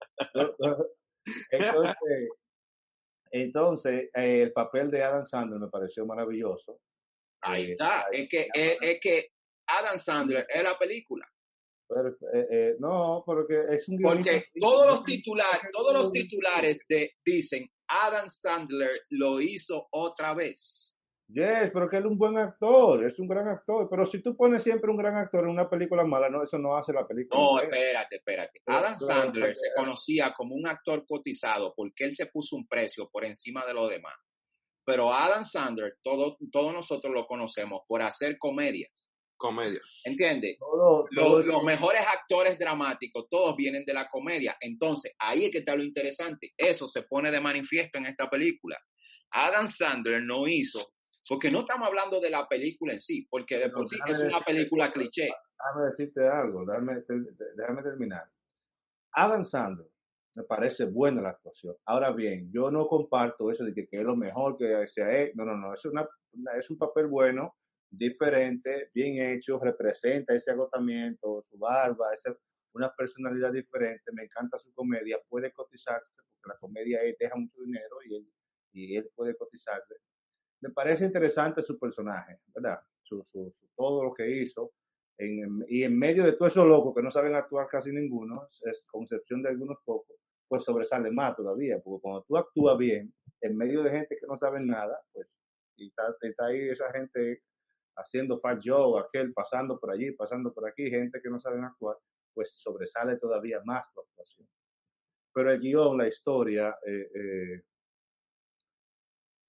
[1.50, 2.28] entonces,
[3.30, 6.80] entonces eh, el papel de Adam Sandler me pareció maravilloso.
[7.42, 8.06] Ahí Eh, está.
[8.06, 9.28] ahí Es que, es, es que
[9.66, 11.26] Adam Sandler es la película.
[11.88, 17.12] Pero, eh, eh, no, porque es un Porque todos los titulares, todos los titulares de,
[17.24, 20.98] dicen Adam Sandler lo hizo otra vez.
[21.28, 23.86] Yes, pero que él es un buen actor, es un gran actor.
[23.90, 26.74] Pero si tú pones siempre un gran actor en una película mala, no, eso no
[26.74, 27.38] hace la película.
[27.38, 28.62] No, espérate, espérate.
[28.66, 33.26] Adam Sandler se conocía como un actor cotizado porque él se puso un precio por
[33.26, 34.14] encima de los demás.
[34.86, 39.07] Pero Adam Sandler, todo, todos nosotros lo conocemos por hacer comedias.
[39.38, 40.02] Comedias.
[40.04, 40.58] ¿Entiendes?
[40.58, 44.56] Todo- Los, todo- los mejores actores dramáticos, todos vienen de la comedia.
[44.60, 46.52] Entonces, ahí es que está lo interesante.
[46.56, 48.76] Eso se pone de manifiesto en esta película.
[49.30, 50.80] Adam Sandler no hizo,
[51.28, 54.20] porque no estamos hablando de la película en sí, porque de No, por sí es
[54.20, 55.28] una película cliché.
[55.58, 57.02] Déjame decirte algo, déjame,
[57.56, 58.24] déjame terminar.
[59.12, 59.86] Adam Sandler
[60.34, 61.74] me parece buena la actuación.
[61.86, 65.32] Ahora bien, yo no comparto eso de que, que es lo mejor que sea él.
[65.34, 65.74] No, no, no.
[65.74, 67.56] Es, una, una- es un papel bueno,
[67.90, 72.36] diferente, bien hecho, representa ese agotamiento, su barba, esa,
[72.74, 74.12] una personalidad diferente.
[74.12, 75.18] Me encanta su comedia.
[75.28, 78.28] Puede cotizarse, porque la comedia deja mucho dinero y él,
[78.72, 79.94] y él puede cotizarse.
[80.60, 82.80] Me parece interesante su personaje, ¿verdad?
[83.02, 84.72] Su, su, su- todo lo que hizo.
[85.68, 89.02] Y en medio de todo eso loco que no saben actuar casi ninguno, es, con
[89.02, 93.82] excepción de algunos pocos, pues sobresale más todavía, porque cuando tú actúas bien, en medio
[93.82, 95.26] de gente que no sabe nada, pues,
[95.76, 97.42] y está ahí esa gente
[97.98, 101.96] haciendo fat Joe, aquel pasando por allí, pasando por aquí, gente que no saben actuar,
[102.34, 104.48] pues sobresale todavía más tu actuación.
[105.34, 107.62] Pero el guion, la historia, eh, eh,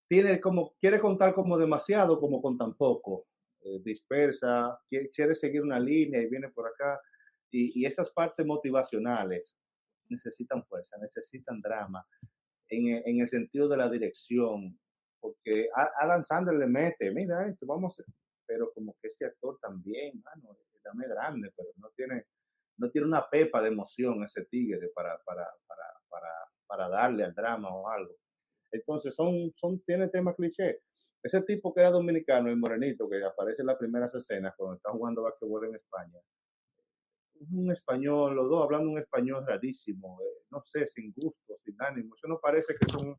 [0.09, 3.27] tiene como, quiere contar como demasiado, como con tan poco.
[3.61, 6.99] Eh, dispersa, quiere, seguir una línea y viene por acá.
[7.51, 9.57] Y, esas partes motivacionales
[10.07, 12.05] necesitan fuerza, necesitan drama,
[12.69, 14.79] en, en el sentido de la dirección,
[15.19, 18.03] porque a- Alan Sandler le mete, mira esto, vamos, a-
[18.49, 22.25] pero como que ese actor también, mano, dame grande, pero no tiene,
[22.77, 26.31] no tiene una pepa de emoción ese tigre para, para, para, para,
[26.65, 28.15] para darle al drama o algo.
[28.71, 30.81] Entonces son, son, tiene temas cliché.
[31.21, 34.89] Ese tipo que era dominicano, el morenito, que aparece en las primeras escenas cuando está
[34.89, 36.19] jugando basquetbol en España,
[37.39, 41.75] es un español, los dos hablando un español rarísimo, eh, no sé, sin gusto, sin
[41.79, 42.15] ánimo.
[42.15, 43.15] Eso no parece que son,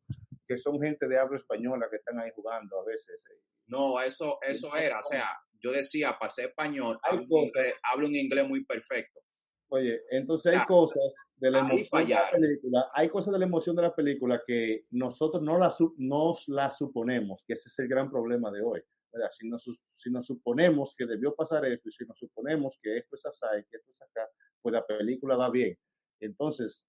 [0.51, 3.23] que son gente de habla española que están ahí jugando a veces.
[3.31, 3.39] eh.
[3.69, 4.99] No, eso, eso era.
[4.99, 5.29] O sea,
[5.61, 9.21] yo decía, pasé español, hablo inglés, hablo un inglés muy perfecto.
[9.69, 10.99] Oye, entonces hay Ah, cosas
[11.37, 14.87] de la emoción de la película, hay cosas de la emoción de la película que
[14.91, 18.83] nosotros no las su- nos las suponemos, que ese es el gran problema de hoy.
[19.13, 19.31] ¿verdad?
[19.33, 19.65] Si nos,
[19.97, 23.65] si nos suponemos que debió pasar esto y si nos suponemos que esto es así
[23.71, 24.29] que esto es acá,
[24.63, 25.77] pues la película va bien.
[26.21, 26.85] Entonces,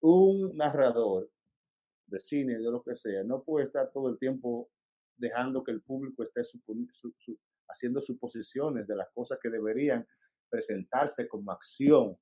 [0.00, 1.28] un narrador
[2.06, 4.68] de cine, de lo que sea, no puede estar todo el tiempo
[5.16, 6.42] dejando que el público esté
[7.68, 10.06] haciendo suposiciones de las cosas que deberían
[10.48, 12.16] presentarse como acción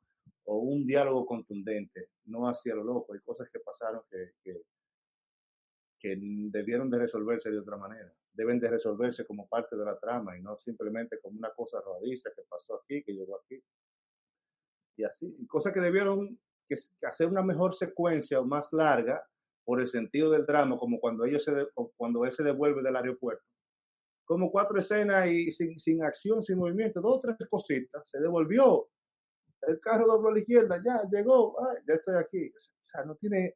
[0.45, 3.15] o un diálogo contundente, no hacia lo loco.
[3.15, 6.17] Hay cosas que pasaron que, que,
[6.51, 8.13] debieron de resolverse de otra manera.
[8.33, 12.31] Deben de resolverse como parte de la trama y no simplemente como una cosa rodadiza
[12.35, 13.63] que pasó aquí, que llegó aquí.
[14.97, 16.39] Y así, cosas que debieron
[17.03, 19.27] hacer una mejor secuencia o más larga
[19.65, 22.97] por el sentido del drama, como cuando ellos se de- cuando él se devuelve del
[22.97, 23.43] aeropuerto.
[24.27, 28.89] Como cuatro escenas y sin, sin acción, sin movimiento, dos o tres cositas, se devolvió.
[29.63, 32.49] El carro dobló a la izquierda, ya llegó, ya estoy aquí.
[32.49, 33.55] O sea, no tiene,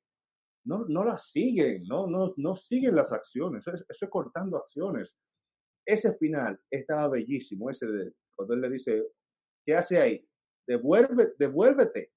[0.64, 4.56] no, no las siguen, no, no, no siguen las acciones, eso es, eso es cortando
[4.58, 5.14] acciones.
[5.86, 9.04] Ese final estaba bellísimo, ese de cuando él le dice,
[9.64, 10.28] ¿qué hace ahí?
[10.66, 12.12] Devuelve, devuélvete.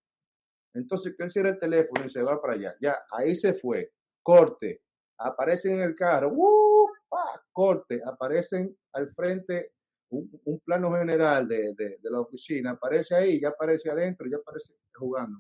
[0.74, 2.76] Entonces que él cierra el teléfono y se va para allá.
[2.82, 3.92] Ya, ahí se fue.
[4.24, 4.82] Corte.
[5.18, 6.32] Aparecen en el carro.
[6.34, 6.88] ¡uh!
[7.10, 7.42] ¡pa!
[7.52, 8.02] Corte.
[8.06, 9.74] Aparecen al frente
[10.10, 12.72] un, un plano general de, de, de, la oficina.
[12.72, 15.40] Aparece ahí, ya aparece adentro, ya aparece jugando.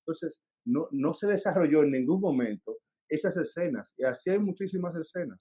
[0.00, 3.92] Entonces, no, no se desarrolló en ningún momento esas escenas.
[3.96, 5.40] Y así hay muchísimas escenas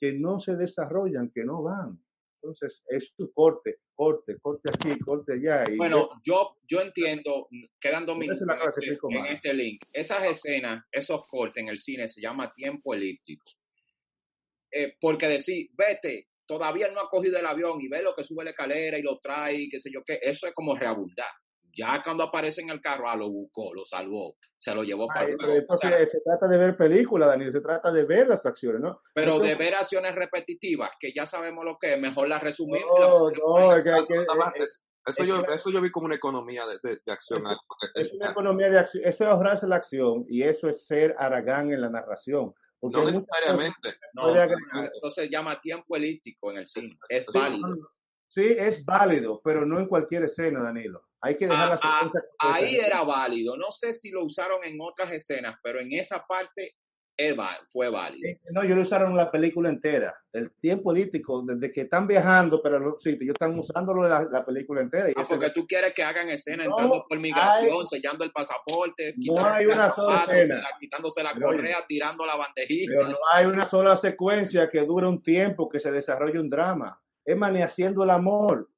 [0.00, 2.00] que no se desarrollan, que no van.
[2.42, 5.70] Entonces, es tu corte, corte, corte aquí, corte allá.
[5.70, 7.48] Y Bueno, yo, yo entiendo,
[7.78, 9.82] quedan dos minutos en este, en este link.
[9.92, 13.44] Esas escenas, esos cortes en el cine se llama tiempo elíptico.
[14.72, 18.44] Eh, porque decir, vete, todavía no ha cogido el avión y ve lo que sube
[18.44, 21.30] la escalera y lo trae, y qué sé yo qué, eso es como reabundar.
[21.72, 25.20] Ya cuando aparece en el carro, ah, lo buscó, lo salvó, se lo llevó para
[25.20, 25.66] Ay, el pero juego.
[25.68, 28.80] O sea, entonces se trata de ver películas, Daniel, se trata de ver las acciones,
[28.80, 29.00] ¿no?
[29.14, 32.90] pero de ver acciones repetitivas, que ya sabemos lo que es, mejor las resumimos.
[32.96, 35.54] y No, no, es que, hay que- Nada más, es- es- eso, es yo, que-
[35.54, 37.46] eso yo vi como una economía de, de, de acción.
[37.46, 40.86] Es- porque- es una economía de acción, eso es ahorrarse la acción y eso es
[40.86, 42.52] ser Aragán en la narración.
[42.78, 43.90] Porque no necesariamente.
[44.14, 44.56] No, agregar.
[44.94, 46.96] eso se llama tiempo elíptico en el cine.
[47.10, 47.76] Es Sí, válido.
[48.30, 51.02] Sí, es válido, pero no en cualquier escena, Danilo.
[51.20, 53.56] Hay que dejar Ah, la ah, secuencia Ahí era válido.
[53.56, 56.76] No sé si lo usaron en otras escenas, pero en esa parte
[57.66, 58.26] fue válido.
[58.30, 60.14] Eh, No, yo lo usaron la película entera.
[60.32, 64.42] El tiempo político, desde que están viajando, pero los sitios, ellos están usándolo la, la
[64.42, 65.10] película entera.
[65.10, 68.30] Y Ah, porque tú quieres que hagan escena No, entrando por migración, hay- sellando el
[68.32, 70.62] pasaporte, No hay una sola escena.
[70.78, 72.92] quitándose la Pero correa, tirando la bandejita.
[72.96, 76.98] pero no hay una sola secuencia que dure un tiempo, que se desarrolle un drama.
[77.24, 78.68] Es más, ni haciendo el amor.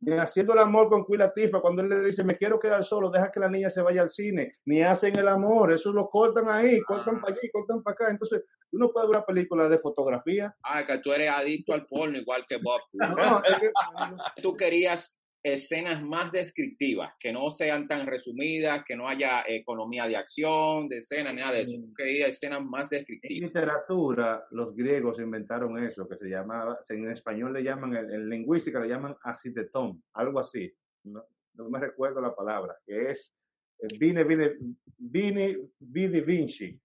[0.00, 3.08] Ni haciendo el amor con Queen Latifah, cuando él le dice, me quiero quedar solo,
[3.08, 4.56] deja que la niña se vaya al cine.
[4.64, 8.10] Ni hacen el amor, eso lo cortan ahí, cortan para allí, cortan para acá.
[8.10, 10.56] Entonces, uno puede ver una película de fotografía.
[10.64, 12.80] Ah, que tú eres adicto al porno igual que Bob.
[12.92, 19.08] No, es que- Tú querías escenas más descriptivas, que no sean tan resumidas, que no
[19.08, 21.76] haya economía de acción, de escena, nada de eso.
[21.76, 23.48] Tú querías escenas más En descriptivas.
[23.48, 28.78] literatura, los griegos inventaron eso, que se llamaba, en español le llaman, en, en lingüística
[28.80, 30.72] le llaman acitetón, algo así,
[31.04, 31.24] no,
[31.54, 33.34] no me recuerdo la palabra, que es
[33.80, 34.52] eh, vine, vine,
[34.98, 36.80] vine, vidi vinci,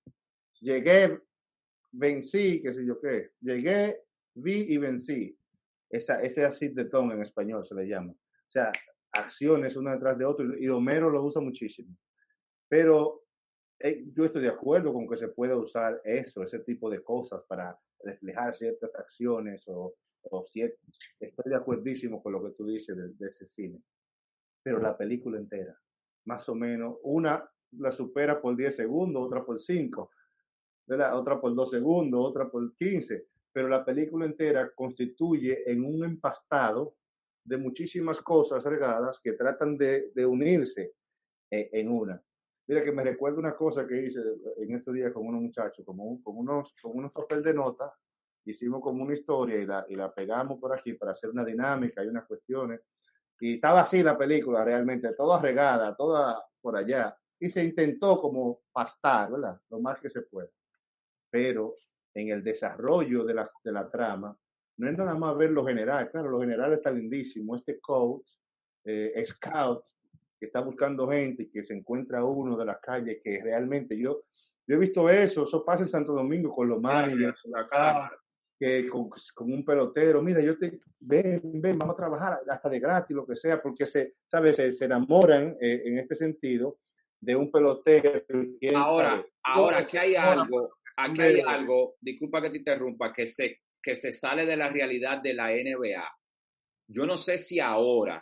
[0.61, 1.19] llegué,
[1.91, 4.01] vencí, qué sé yo qué, llegué,
[4.33, 5.37] vi y vencí,
[5.89, 8.13] Esa, ese acitetón en español se le llama,
[8.47, 8.71] o sea,
[9.11, 11.95] acciones una detrás de otra, y Homero lo usa muchísimo,
[12.67, 13.23] pero
[13.79, 17.43] eh, yo estoy de acuerdo con que se puede usar eso, ese tipo de cosas
[17.47, 20.45] para reflejar ciertas acciones o, o
[21.19, 23.81] estoy de acuerdísimo con lo que tú dices de, de ese cine.
[24.63, 25.77] Pero la película entera,
[26.25, 30.09] más o menos, una la supera por 10 segundos, otra por 5,
[30.87, 31.17] ¿verdad?
[31.17, 36.95] otra por 2 segundos, otra por 15, pero la película entera constituye en un empastado
[37.47, 40.93] de muchísimas cosas regadas que tratan de, de unirse
[41.51, 42.21] eh, en una.
[42.67, 44.19] Mira que me recuerdo una cosa que hice
[44.57, 47.93] en estos días con unos muchachos, como un- con unos, con unos papel de nota,
[48.45, 52.03] hicimos como una historia y la, y la pegamos por aquí para hacer una dinámica
[52.03, 52.81] y unas cuestiones.
[53.39, 57.17] Y estaba así la película realmente, toda regada, toda por allá.
[57.39, 59.61] Y se intentó como pastar, ¿verdad?
[59.69, 60.49] Lo más que se puede.
[61.29, 61.75] Pero
[62.13, 64.37] en el desarrollo de la, de la trama,
[64.77, 66.09] no es nada más ver lo general.
[66.11, 67.55] Claro, lo general está lindísimo.
[67.55, 68.27] Este coach,
[68.85, 69.83] eh, scout,
[70.39, 74.23] que está buscando gente y que se encuentra uno de las calles que realmente yo,
[74.67, 78.11] yo he visto eso, eso pasa en Santo Domingo con los managers, Acá,
[78.59, 82.79] que con, con un pelotero, mira, yo te, ven, ven, vamos a trabajar hasta de
[82.79, 84.55] gratis, lo que sea, porque se, ¿sabes?
[84.55, 86.79] Se, se enamoran eh, en este sentido
[87.19, 88.23] de un pelotero.
[88.75, 93.95] Ahora, ahora aquí hay algo, aquí hay algo, disculpa que te interrumpa, que se, que
[93.95, 96.11] se sale de la realidad de la NBA.
[96.89, 98.21] Yo no sé si ahora,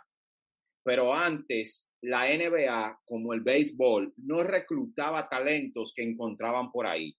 [0.84, 7.12] pero antes la NBA, como el béisbol, no reclutaba talentos que encontraban por ahí.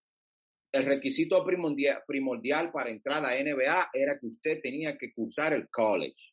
[0.71, 5.69] El requisito primordial, para entrar a la NBA era que usted tenía que cursar el
[5.69, 6.33] college.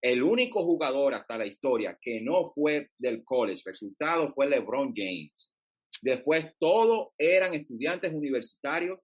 [0.00, 5.52] El único jugador hasta la historia que no fue del college, resultado fue LeBron James.
[6.00, 8.98] Después todos eran estudiantes universitarios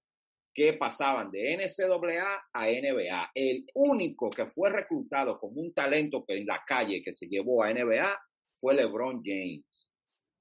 [0.52, 3.30] que pasaban de NCAA a NBA.
[3.34, 7.72] El único que fue reclutado como un talento en la calle que se llevó a
[7.72, 8.18] NBA
[8.58, 9.88] fue LeBron James.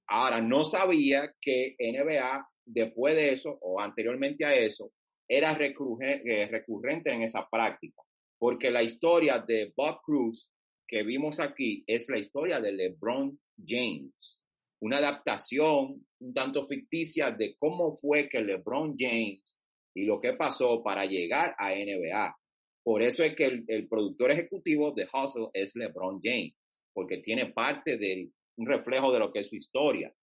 [0.08, 4.92] Ahora, no sabía que NBA, después de eso o anteriormente a eso,
[5.28, 8.02] era eh, recurrente en esa práctica,
[8.40, 10.50] porque la historia de Bob Cruz
[10.88, 14.42] que vimos aquí es la historia de LeBron James,
[14.82, 19.56] una adaptación un tanto ficticia de cómo fue que LeBron James
[20.00, 22.36] y lo que pasó para llegar a NBA.
[22.84, 26.54] Por eso es que el, el productor ejecutivo de Hustle es LeBron James,
[26.94, 30.14] porque tiene parte de un reflejo de lo que es su historia.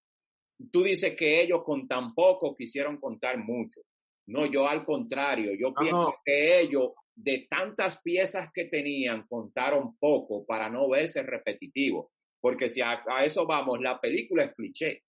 [0.73, 3.83] Tú dices que ellos con tan poco quisieron contar mucho.
[4.29, 10.45] No, yo al contrario, yo pienso que ellos de tantas piezas que tenían contaron poco
[10.47, 12.13] para no verse repetitivo.
[12.41, 15.03] Porque si a, a eso vamos, la película es cliché.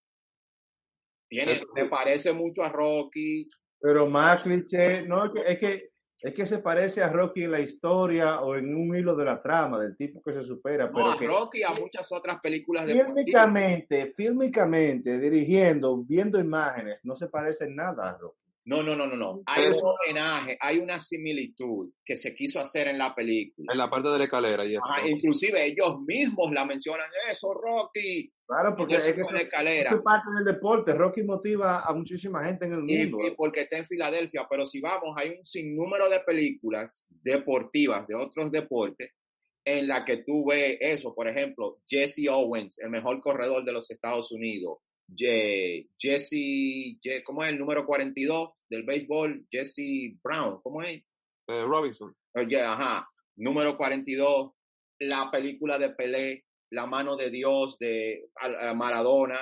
[1.30, 3.48] Tiene, se parece mucho a Rocky,
[3.80, 5.90] Pero más cliché, no, es que, es que,
[6.22, 9.42] es que se parece a Rocky en la historia o en un hilo de la
[9.42, 12.86] trama, del tipo que se supera, no pero a que Rocky, a muchas otras películas
[12.88, 13.16] deportivas.
[13.16, 18.48] fílmicamente, fílmicamente, dirigiendo, viendo imágenes, no se parece en nada a Rocky.
[18.68, 19.44] No, no, no, no, no.
[19.46, 23.72] Hay un homenaje, hay una similitud que se quiso hacer en la película.
[23.72, 24.82] En la parte de la escalera y eso.
[24.84, 28.30] Ajá, inclusive ellos mismos la mencionan eso, Rocky.
[28.48, 29.90] Claro, porque es que escalera.
[29.90, 30.94] eso es parte del deporte.
[30.94, 33.28] Rocky motiva a muchísima gente en el Y, mundo.
[33.28, 38.16] y porque está en Filadelfia, pero si vamos, hay un sinnúmero de películas deportivas de
[38.16, 39.12] otros deportes
[39.66, 43.92] en la que tú ves eso, por ejemplo, Jesse Owens, el mejor corredor de los
[43.92, 44.78] Estados Unidos,
[45.14, 49.46] Ye- Jesse, Ye- ¿cómo es el número 42 del béisbol?
[49.52, 51.04] Jesse Brown, ¿cómo es?
[51.50, 52.16] Eh, Robinson.
[52.34, 54.54] Oye, ajá, número 42,
[55.00, 59.40] la película de Pelé, La mano de Dios de a- a Maradona.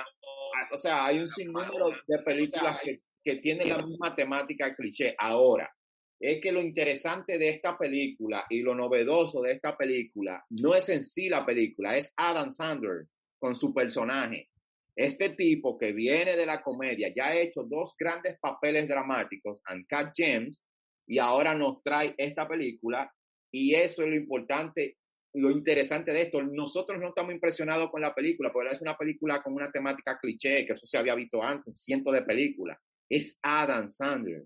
[0.72, 5.14] O sea, hay un sinnúmero de películas que, que tienen la misma temática cliché.
[5.18, 5.70] Ahora,
[6.18, 10.88] es que lo interesante de esta película y lo novedoso de esta película no es
[10.88, 13.06] en sí la película, es Adam Sandler
[13.38, 14.48] con su personaje.
[14.94, 20.12] Este tipo que viene de la comedia ya ha hecho dos grandes papeles dramáticos, Uncut
[20.16, 20.64] Gems,
[21.06, 23.12] y ahora nos trae esta película
[23.52, 24.96] y eso es lo importante,
[25.36, 26.42] lo interesante de esto.
[26.42, 30.64] Nosotros no estamos impresionados con la película, porque es una película con una temática cliché,
[30.64, 32.78] que eso se había visto antes, en cientos de películas.
[33.08, 34.44] Es Adam Sandler.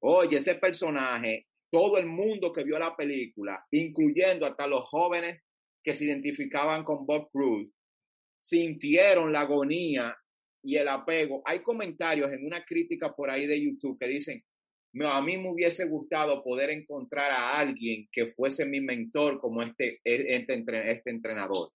[0.00, 5.42] Oye, ese personaje, todo el mundo que vio la película, incluyendo hasta los jóvenes
[5.82, 7.68] que se identificaban con Bob Cruz,
[8.38, 10.16] sintieron la agonía
[10.62, 11.42] y el apego.
[11.44, 14.42] Hay comentarios en una crítica por ahí de YouTube que dicen,
[14.96, 19.62] no, a mí me hubiese gustado poder encontrar a alguien que fuese mi mentor como
[19.62, 21.70] este, este, entre- este entrenador.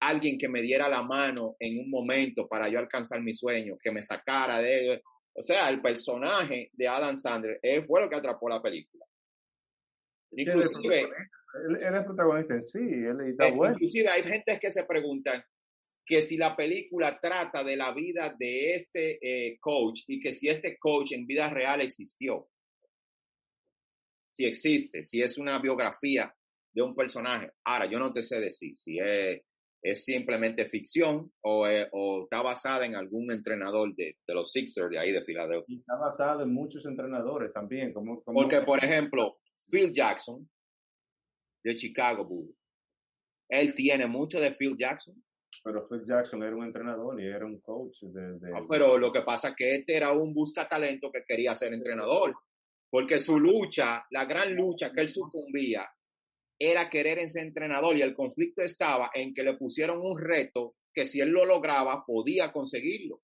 [0.00, 3.90] Alguien que me diera la mano en un momento para yo alcanzar mi sueño, que
[3.90, 5.00] me sacara de...
[5.34, 9.06] O sea, el personaje de Adam Sandler él fue lo que atrapó la película.
[10.30, 11.38] Sí, él es Inclusive, protagonista.
[11.68, 13.74] Él, él es protagonista en sí, él está eh, bueno.
[13.74, 15.42] inclusive hay gente que se preguntan
[16.04, 20.48] que si la película trata de la vida de este eh, coach y que si
[20.48, 22.48] este coach en vida real existió.
[24.32, 26.34] Si existe, si es una biografía
[26.74, 27.52] de un personaje.
[27.64, 29.42] Ahora, yo no te sé decir si es,
[29.82, 34.98] es simplemente ficción o, o está basada en algún entrenador de, de los Sixers de
[34.98, 35.76] ahí de Filadelfia.
[35.78, 37.92] Está basado en muchos entrenadores también.
[37.92, 39.38] Como, como Porque, por ejemplo,
[39.70, 40.48] Phil Jackson
[41.62, 42.56] de Chicago Bulls,
[43.48, 45.22] él tiene mucho de Phil Jackson.
[45.64, 47.98] Pero Phil Jackson era un entrenador y era un coach.
[48.02, 51.22] De, de- Ah, pero lo que pasa es que este era un busca talento que
[51.26, 52.34] quería ser entrenador.
[52.90, 55.88] Porque su lucha, la gran lucha que él sucumbía,
[56.58, 57.96] era querer en ser entrenador.
[57.96, 62.04] Y el conflicto estaba en que le pusieron un reto que si él lo lograba,
[62.06, 63.20] podía conseguirlo.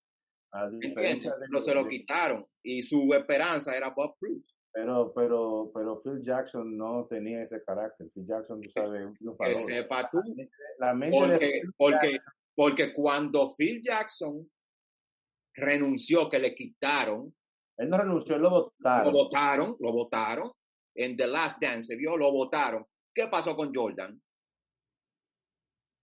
[1.40, 2.46] Pero se lo quitaron.
[2.62, 4.42] Y su esperanza era Bob Cruz.
[4.80, 8.08] Pero, pero, pero Phil Jackson no tenía ese carácter.
[8.14, 9.64] Phil Jackson, tú sabes, un Que triunfador.
[9.64, 10.20] sepa tú.
[10.78, 12.18] La mente de Porque, porque,
[12.54, 14.48] porque cuando Phil Jackson
[15.56, 17.34] renunció, que le quitaron,
[17.76, 19.12] Él no renunció, él lo lo votaron.
[19.12, 20.52] votaron, lo votaron,
[20.94, 22.84] en The Last Dance, vio, lo votaron.
[23.12, 24.20] ¿Qué pasó con Jordan?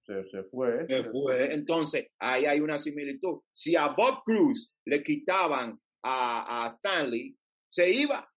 [0.06, 0.86] Se, se fue.
[0.88, 1.54] Se fue.
[1.54, 3.40] Entonces, ahí hay una similitud.
[3.54, 7.38] Si a Bob Cruz le quitaban a, a Stanley,
[7.72, 8.30] se iba.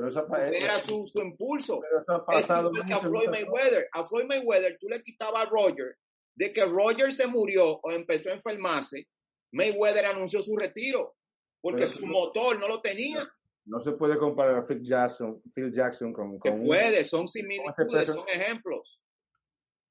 [0.00, 1.80] Pero eso, eh, Era su, su impulso.
[1.80, 2.70] pero eso ha Es pasado.
[2.70, 3.28] igual que a Floyd.
[3.28, 3.88] Mayweather.
[3.92, 5.96] A Floyd Mayweather tú le quitabas a Roger.
[6.34, 9.06] De que Roger se murió o empezó a enfermarse,
[9.52, 11.14] Mayweather anunció su retiro.
[11.60, 13.28] Porque Pero su eso- motor no lo tenía.
[13.66, 17.28] No se puede comparar a Phil Jackson, Phil Jackson con, Se con un- puede, son
[17.28, 19.02] similitudes, son ejemplos.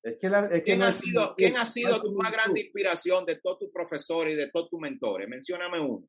[0.01, 2.01] Es que, la, es que ¿Quién no ha es sido, ¿quién ha no sido es
[2.01, 5.27] tu más grande inspiración de todos tus profesores y de todos tus mentores?
[5.27, 6.07] Mencióname uno.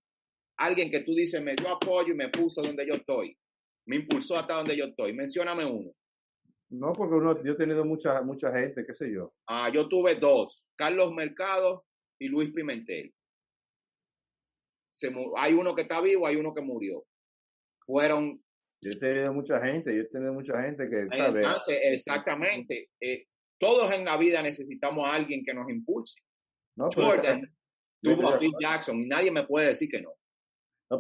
[0.59, 3.37] Alguien que tú dices, me dio apoyo y me puso donde yo estoy.
[3.91, 5.13] Me impulsó hasta donde yo estoy.
[5.13, 5.91] Mencióname uno.
[6.69, 9.35] No, porque uno, yo he tenido mucha, mucha gente, qué sé yo.
[9.49, 11.85] Ah, yo tuve dos, Carlos Mercado
[12.21, 13.13] y Luis Pimentel.
[14.89, 17.05] Se hay uno que está vivo, hay uno que murió.
[17.85, 18.41] Fueron,
[18.81, 23.27] Yo he tenido mucha gente, yo he tenido mucha gente que, entonces, exactamente, eh,
[23.59, 26.21] todos en la vida necesitamos a alguien que nos impulse.
[26.77, 27.43] No, Jordan
[28.01, 30.15] tuvo a Phil Jackson y nadie me puede decir que no.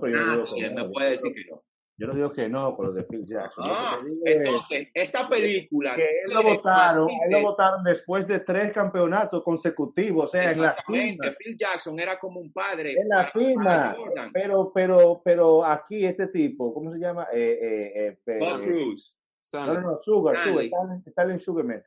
[0.01, 1.63] pero yo Nadie me puede decir que no.
[2.01, 3.65] Yo no digo que no con lo de Phil Jackson.
[3.69, 5.95] Ah, digo es entonces, esta película.
[5.95, 10.63] que él lo votaron, él lo votaron después de tres campeonatos consecutivos, o sea, en
[10.63, 11.25] la cima.
[11.39, 12.95] Phil Jackson era como un padre.
[12.99, 13.95] En la cima.
[14.33, 17.29] Pero, pero, pero aquí este tipo, ¿cómo se llama?
[17.35, 19.15] Eh, eh, eh, Bob eh, Cruz.
[19.53, 20.71] No, no, Sugar, Stanley.
[20.71, 21.85] Sugar, Stanley Sugarman.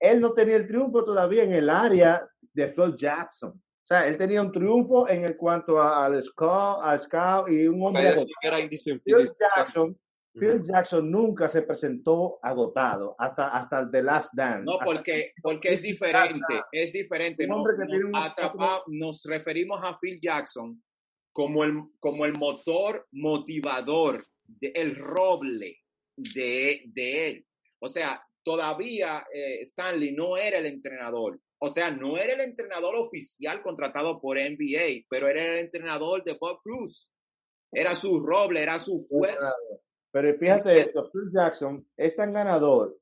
[0.00, 3.62] Él no tenía el triunfo todavía en el área de Phil Jackson.
[3.86, 7.68] O sea, él tenía un triunfo en el cuanto a- al scout, al scout y
[7.68, 8.02] un hombre
[8.40, 9.00] que era Phil.
[9.38, 9.96] Jackson,
[10.34, 10.60] Phil.
[10.64, 14.64] Jackson nunca se presentó agotado hasta, hasta el The Last Dance.
[14.64, 17.44] No, porque, porque es diferente, es diferente.
[17.44, 20.82] Un No, hombre que tiene un- atrapa- nos referimos a Phil Jackson
[21.32, 24.20] como el, como el motor motivador,
[24.60, 25.76] de, el roble
[26.16, 27.46] de, de él.
[27.78, 31.40] O sea, todavía eh, Stanley no era el entrenador.
[31.58, 36.36] O sea, no era el entrenador oficial contratado por NBA, pero era el entrenador de
[36.40, 37.10] Bob Cruz.
[37.72, 39.52] Era su roble, era su fuerza.
[40.12, 42.96] Pero fíjate esto, Phil Jackson es tan ganador.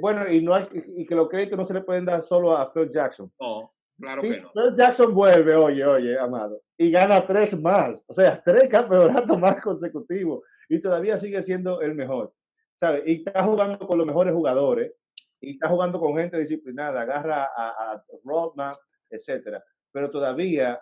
[0.00, 2.72] Bueno, y no hay, y que los créditos no se le pueden dar solo a
[2.72, 3.32] Phil Jackson.
[3.40, 4.52] No, claro que no.
[4.52, 7.96] Phil Jackson vuelve, oye, oye, amado, y gana tres más.
[8.06, 10.44] O sea, tres campeonatos más consecutivos.
[10.68, 12.32] Y todavía sigue siendo el mejor.
[12.78, 13.02] ¿Sabes?
[13.06, 14.94] Y está jugando con los mejores jugadores.
[15.40, 17.02] Y está jugando con gente disciplinada.
[17.02, 18.74] Agarra a, a Rodman,
[19.10, 19.62] etcétera.
[19.92, 20.80] Pero todavía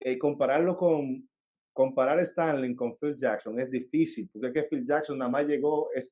[0.00, 1.28] eh, compararlo con
[1.74, 5.90] comparar Stanley con Phil Jackson es difícil, porque es que Phil Jackson nada más llegó,
[5.92, 6.08] es,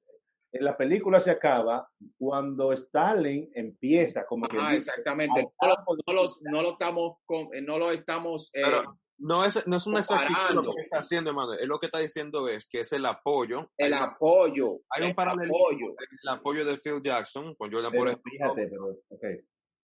[0.53, 4.59] en la película se acaba cuando Stanley empieza como que...
[4.61, 5.49] Ah, exactamente.
[5.63, 8.51] No lo, no, lo, no lo, estamos, con, no lo estamos...
[8.55, 11.55] Eh, Pero no es, no es una exactitud lo que está haciendo, hermano.
[11.55, 13.71] Es lo que está diciendo es que es el apoyo.
[13.77, 14.81] El hay apoyo.
[14.91, 15.95] Hay un paralelismo.
[16.23, 19.37] El apoyo de Phil Jackson con Jordan pero, por Fíjate, pero, okay.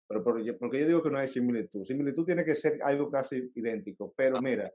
[0.08, 1.84] pero porque, porque yo digo que no hay similitud.
[1.84, 4.12] Similitud tiene que ser algo casi idéntico.
[4.16, 4.72] Pero mira,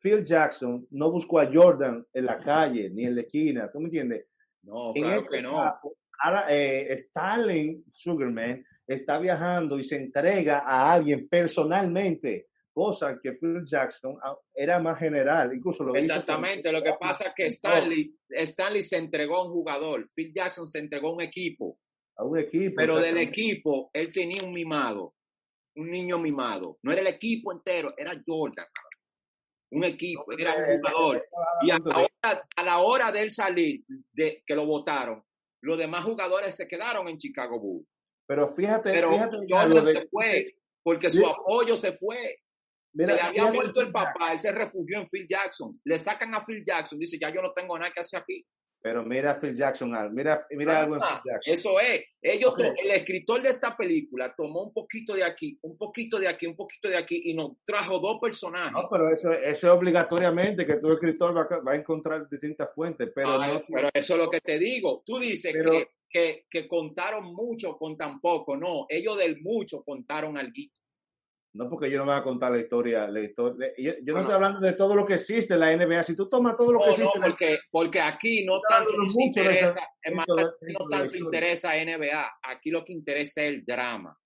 [0.00, 3.86] Phil Jackson no buscó a Jordan en la calle ni en la esquina, ¿tú me
[3.86, 4.26] entiendes?
[4.62, 5.56] No, claro este que no.
[5.56, 13.32] Caso, ahora, eh, Stalin Sugarman está viajando y se entrega a alguien personalmente, cosa que
[13.32, 18.14] Phil Jackson ah, era más general, incluso lo Exactamente, lo que pasa es que Stanley,
[18.28, 21.78] Stanley se entregó a un jugador, Phil Jackson se entregó a un equipo.
[22.16, 22.74] A un equipo.
[22.76, 25.14] Pero del equipo, él tenía un mimado,
[25.76, 26.78] un niño mimado.
[26.82, 28.66] No era el equipo entero, era Jordan
[29.72, 31.26] un equipo, era un jugador.
[31.62, 35.24] Y a la, hora, a la hora de él salir, de que lo votaron,
[35.62, 37.86] los demás jugadores se quedaron en Chicago Bulls.
[38.26, 42.41] Pero fíjate, Pero fíjate Jordan se fue, porque su apoyo se fue.
[42.94, 45.72] Mira, se le había muerto el papá, él se refugió en Phil Jackson.
[45.84, 48.44] Le sacan a Phil Jackson, dice, ya yo no tengo nada que hacer aquí.
[48.82, 51.54] Pero mira Phil Jackson, mira, mira algo en Phil Jackson.
[51.54, 52.04] Eso es.
[52.20, 52.72] Ellos, okay.
[52.82, 56.56] el escritor de esta película tomó un poquito de aquí, un poquito de aquí, un
[56.56, 58.72] poquito de aquí y nos trajo dos personajes.
[58.72, 63.08] No, pero eso, eso es obligatoriamente que tu escritor va, va a encontrar distintas fuentes.
[63.14, 65.04] Pero, Ay, no, pero eso es lo que te digo.
[65.06, 68.56] Tú dices pero, que, que, que, contaron mucho con tan poco.
[68.56, 70.52] No, ellos del mucho contaron algo.
[71.54, 73.06] No, porque yo no me voy a contar la historia.
[73.08, 75.76] La historia yo, yo bueno, no estoy hablando de todo lo que existe en la
[75.76, 76.02] NBA.
[76.04, 77.18] Si tú tomas todo lo que no, existe.
[77.18, 82.38] No, porque, porque aquí no tanto nos interesa, hermano, no tanto interesa NBA.
[82.42, 84.18] Aquí lo que interesa es el drama,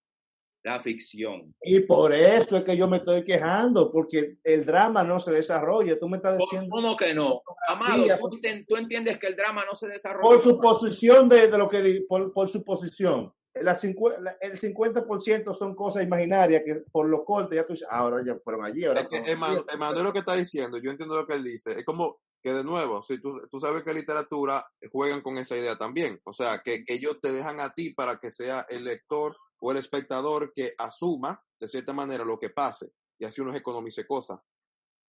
[0.62, 1.52] la ficción.
[1.62, 5.98] Y por eso es que yo me estoy quejando, porque el drama no se desarrolla.
[5.98, 6.68] Tú me estás diciendo.
[6.70, 7.42] ¿Cómo que no?
[7.66, 10.36] Amado, ¿tú, tú entiendes que el drama no se desarrolla.
[10.36, 12.04] Por su posición de, de lo que.
[12.08, 13.32] Por, por su posición
[13.62, 13.78] la,
[14.40, 18.64] el 50% son cosas imaginarias que por los cortes ya tú dices, ahora ya fueron
[18.64, 18.84] allí.
[18.84, 21.84] Ahora es que Emanuel lo que está diciendo, yo entiendo lo que él dice, es
[21.84, 26.20] como que de nuevo, si tú, tú sabes que literatura juegan con esa idea también,
[26.24, 29.72] o sea, que, que ellos te dejan a ti para que sea el lector o
[29.72, 34.40] el espectador que asuma de cierta manera lo que pase y así uno economice cosas.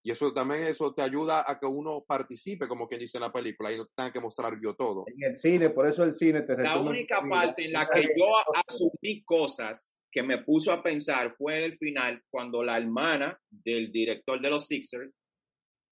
[0.02, 3.32] Y eso también eso te ayuda a que uno participe, como quien dice en la
[3.32, 5.04] película, y no tenga que mostrar yo todo.
[5.06, 8.26] En el cine, por eso el cine te La única parte en la que yo
[8.66, 14.40] asumí cosas que me puso a pensar fue el final, cuando la hermana del director
[14.40, 15.12] de los Sixers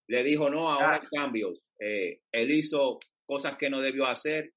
[0.09, 1.66] le dijo, no, ahora hay cambios.
[1.80, 4.52] Eh, él hizo cosas que no debió hacer,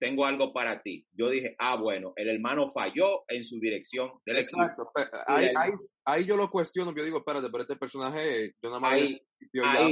[0.00, 1.06] tengo algo para ti.
[1.12, 4.90] Yo dije, ah, bueno, el hermano falló en su dirección del Exacto.
[4.96, 5.16] Equipo.
[5.26, 5.70] Ahí, ahí,
[6.06, 9.22] ahí, yo lo cuestiono, yo digo, espérate, pero este personaje, yo nada más ahí,
[9.52, 9.90] ya,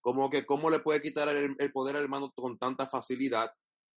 [0.00, 3.50] como que cómo le puede quitar el, el, poder al hermano con tanta facilidad,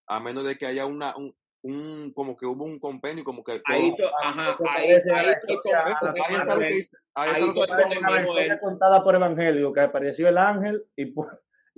[0.07, 1.33] a menos de que haya una, un,
[1.63, 3.61] un como que hubo un compendio, como que...
[3.65, 5.75] Ahí, todo, ajá, ahí, ahí, estoy con,
[7.15, 7.39] ahí
[8.41, 11.29] está contada por Evangelio, que apareció el ángel y pues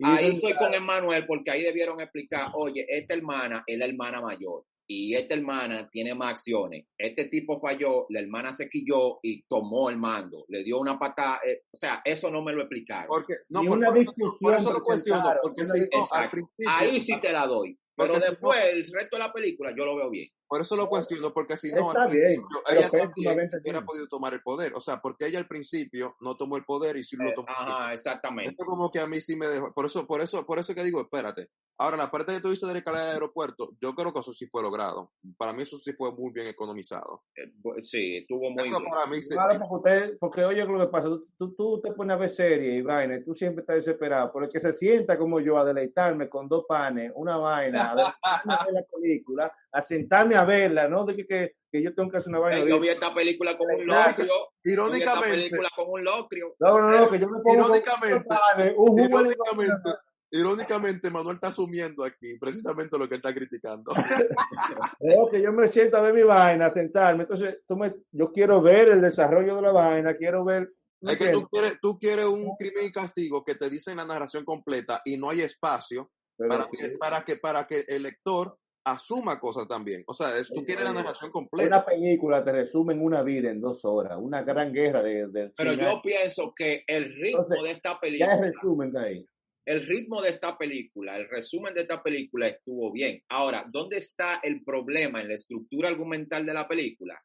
[0.03, 4.63] Ahí estoy con Emmanuel porque ahí debieron explicar, oye, esta hermana es la hermana mayor
[4.91, 6.87] y esta hermana tiene más acciones.
[6.97, 11.41] Este tipo falló, la hermana se quilló y tomó el mando, le dio una patada.
[11.45, 13.07] Eh, o sea, eso no me lo explicaron.
[13.07, 17.21] Porque, no, por, por, por, eso lo cuestiono, porque si no, al principio, ahí sí
[17.21, 17.77] te la doy.
[17.99, 20.29] Pero porque después, si no, el resto de la película, yo lo veo bien.
[20.47, 22.41] Por eso lo cuestiono, porque si no, al bien,
[22.71, 24.73] ella también hubiera podido tomar el poder.
[24.73, 27.47] O sea, porque ella al principio no tomó el poder y sí lo tomó.
[27.49, 28.51] Ajá, exactamente.
[28.51, 29.73] Esto como que a mí sí me dejó.
[29.73, 31.49] Por eso, por eso, por eso que digo, espérate.
[31.81, 34.33] Ahora, la parte que tú dices de la escalera de aeropuerto, yo creo que eso
[34.33, 35.13] sí fue logrado.
[35.37, 37.23] Para mí eso sí fue muy bien economizado.
[37.37, 37.49] Eh,
[37.81, 38.91] Sí, estuvo muy Eso bien.
[38.91, 41.07] para mí sí- Claro, sí- porque, usted, porque oye lo que pasa,
[41.37, 44.45] tú, tú, te pones a ver series y vaina, y tú siempre estás desesperado, pero
[44.45, 48.73] el que se sienta como yo a deleitarme con dos panes, una vaina, a ver
[48.73, 52.27] la película, a sentarme a verla, no de que, que, que yo tengo que hacer
[52.29, 52.67] una vaina.
[52.67, 54.25] Yo vi esta película con un locrio.
[54.27, 56.55] Yo vi esta Irónicamente, película con un locrio.
[56.59, 58.27] No, no, no, que yo me pongo Irónicamente,
[58.75, 59.89] un jugo de irónicamente,
[60.31, 63.91] irónicamente, Manuel está asumiendo aquí precisamente lo que él está criticando.
[64.99, 67.23] Creo que yo me siento a ver mi vaina, a sentarme.
[67.23, 70.71] Entonces, tú me, yo quiero ver el desarrollo de la vaina, quiero ver.
[71.01, 74.05] ¿me Es que tú quieres, tú quieres un crimen y castigo que te dicen la
[74.05, 79.39] narración completa y no hay espacio para que, para que, para que el lector asuma
[79.39, 80.03] cosas también.
[80.07, 81.85] O sea, es- tú quieres la narración Una completa.
[81.85, 86.53] película te resumen una vida en dos horas, una gran guerra de, Pero yo pienso
[86.55, 89.25] que el ritmo Entonces, de esta ya es película, resumen de ahí.
[89.69, 93.21] El ritmo de esta película, el resumen de esta película estuvo bien.
[93.29, 97.23] Ahora, ¿dónde está el problema en la estructura argumental de la película?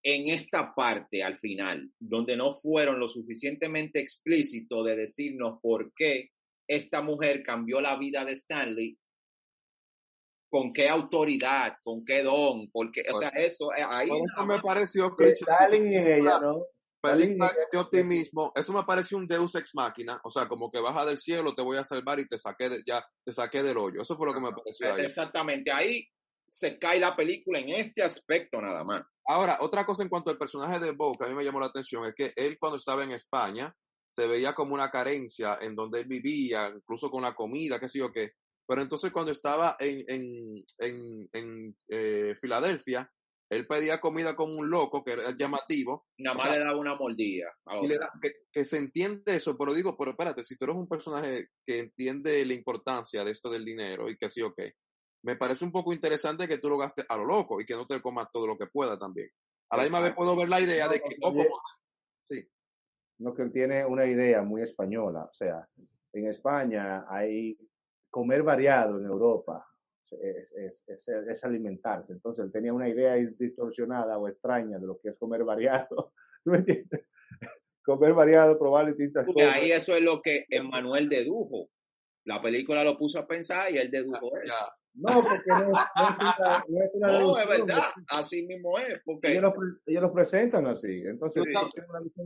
[0.00, 6.30] En esta parte al final, donde no fueron lo suficientemente explícitos de decirnos por qué
[6.68, 8.96] esta mujer cambió la vida de Stanley,
[10.48, 15.16] con qué autoridad, con qué don, porque, o sea, eso, eh, ahí eso me pareció
[15.16, 15.40] Que cliché.
[15.40, 16.62] Stalin y ella, ¿no?
[17.00, 21.04] Película de optimismo, eso me parece un Deus ex máquina, o sea, como que baja
[21.04, 24.02] del cielo, te voy a salvar y te saqué de, ya te saqué del hoyo.
[24.02, 25.04] Eso fue lo que me pareció ahí.
[25.04, 26.06] Exactamente, ahí
[26.48, 29.04] se cae la película en ese aspecto nada más.
[29.26, 31.66] Ahora, otra cosa en cuanto al personaje de Bo, que a mí me llamó la
[31.66, 33.74] atención, es que él cuando estaba en España
[34.10, 37.98] se veía como una carencia en donde él vivía, incluso con la comida, qué sé
[37.98, 38.30] yo qué.
[38.66, 43.10] Pero entonces cuando estaba en, en, en, en eh, Filadelfia,
[43.48, 46.78] él pedía comida como un loco, que era llamativo, Nada O más sea, le daba
[46.78, 47.52] una mordida.
[47.80, 50.76] y le da- que, que se entiende eso, pero digo, pero espérate, si tú eres
[50.76, 54.72] un personaje que entiende la importancia de esto del dinero y que sí o qué,
[55.24, 57.86] me parece un poco interesante que tú lo gastes a lo loco y que no
[57.86, 59.28] te comas todo lo que pueda también.
[59.70, 61.60] A la misma vez puedo ver la idea de que, oh, Oye, como-
[62.22, 62.48] sí,
[63.18, 65.24] no, que él tiene una idea muy española.
[65.24, 65.66] O sea,
[66.12, 67.56] en España hay
[68.10, 69.66] comer variado en Europa.
[70.10, 72.12] Es, es, es, es alimentarse.
[72.12, 76.12] Entonces él tenía una idea distorsionada o extraña de lo que es comer variado.
[76.44, 77.06] ¿Tú me entiendes?
[77.84, 79.56] Comer variado, probar distintas Porque cosas.
[79.56, 81.70] ahí eso es lo que Emmanuel dedujo.
[82.24, 84.54] La película lo puso a pensar y él dedujo eso.
[84.98, 88.78] No, porque no, no es una, no es una No, es deducción, verdad, así mismo
[88.78, 89.00] es.
[89.04, 91.02] Porque Ellos lo, pre- ellos lo presentan así.
[91.04, 91.52] Entonces, Sí.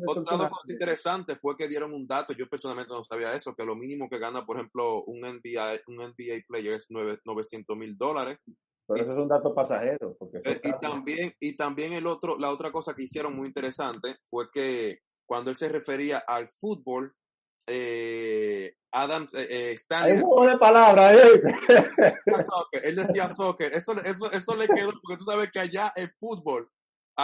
[0.06, 3.74] Otra cosa interesante fue que dieron un dato, yo personalmente no sabía eso, que lo
[3.74, 8.38] mínimo que gana, por ejemplo, un NBA, un NBA player es nueve- 900 mil dólares.
[8.86, 10.16] Pero eso es un dato pasajero.
[10.18, 10.78] Porque Eh, y cambia.
[10.80, 15.50] también, y también el otro, la otra cosa que hicieron muy interesante fue que cuando
[15.50, 17.14] él se refería al fútbol,
[17.66, 21.42] eh, Adams, eh, eh, Hay Stanley un juego de palabras, ¿eh?
[22.44, 26.10] soccer, él decía soccer, eso, eso, eso le quedó, porque tú sabes que allá es
[26.18, 26.68] fútbol.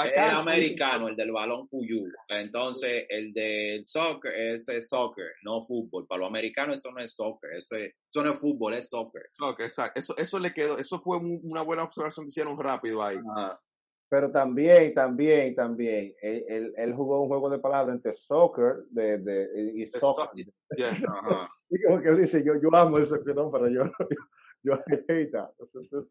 [0.05, 2.05] es Acá americano, el del balón puyú.
[2.29, 6.07] Entonces, el del soccer, ese es soccer, no fútbol.
[6.07, 9.23] Para los americanos eso no es soccer, eso, es- eso no es fútbol, es soccer.
[9.33, 9.99] Soccer, exacto.
[9.99, 13.19] Eso, eso le quedó, eso fue un- una buena observación que hicieron rápido ahí.
[13.37, 13.61] Ajá.
[14.09, 19.19] Pero también, también, también, él, él, él jugó un juego de palabras entre soccer de,
[19.19, 20.27] de, y soccer.
[20.27, 20.47] soccer.
[20.77, 20.91] Yeah.
[20.91, 21.51] Ajá.
[21.69, 23.91] Y como que él dice, yo, yo amo el soccer, no, pero yo,
[24.63, 24.79] yo,
[25.91, 26.07] yo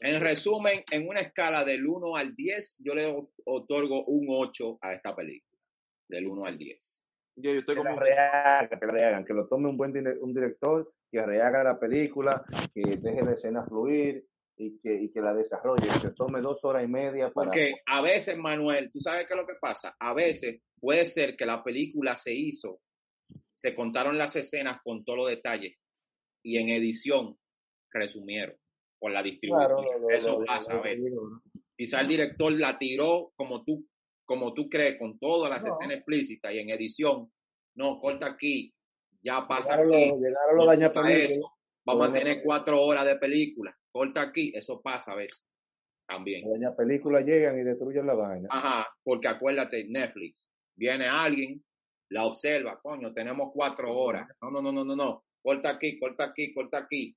[0.00, 3.16] En resumen, en una escala del 1 al 10, yo le
[3.46, 5.58] otorgo un 8 a esta película.
[6.06, 7.06] Del 1 al 10.
[7.36, 9.96] Yo, yo estoy que la como, rehagan, que la rehagan, que lo tome un buen
[10.20, 12.44] un director, que rehaga la película,
[12.74, 16.84] que deje la escena fluir y que, y que la desarrolle, que tome dos horas
[16.84, 17.50] y media para...
[17.50, 19.96] Porque a veces, Manuel, tú sabes qué es lo que pasa.
[19.98, 22.80] A veces puede ser que la película se hizo,
[23.52, 25.76] se contaron las escenas con todos los detalles
[26.42, 27.38] y en edición
[27.90, 28.56] resumieron
[28.98, 29.84] por la distribución.
[29.84, 31.12] Claro, Eso pasa a veces.
[31.76, 33.86] Quizá el director la tiró como tú,
[34.24, 37.32] como tú crees, con todas las escenas explícitas y en edición,
[37.76, 38.72] no, corta aquí,
[39.22, 40.92] ya pasa Llegaron aquí, los, llegaron los daña
[41.84, 45.46] vamos a tener cuatro horas de película, corta aquí, eso pasa a veces
[46.06, 46.42] también.
[46.42, 48.48] los daña películas llegan y destruyen la vaina.
[48.50, 51.64] Ajá, porque acuérdate, Netflix, viene alguien,
[52.10, 54.28] la observa, coño, tenemos cuatro horas.
[54.42, 55.24] No, no, no, no, no, no.
[55.40, 57.16] Corta aquí, corta aquí, corta aquí.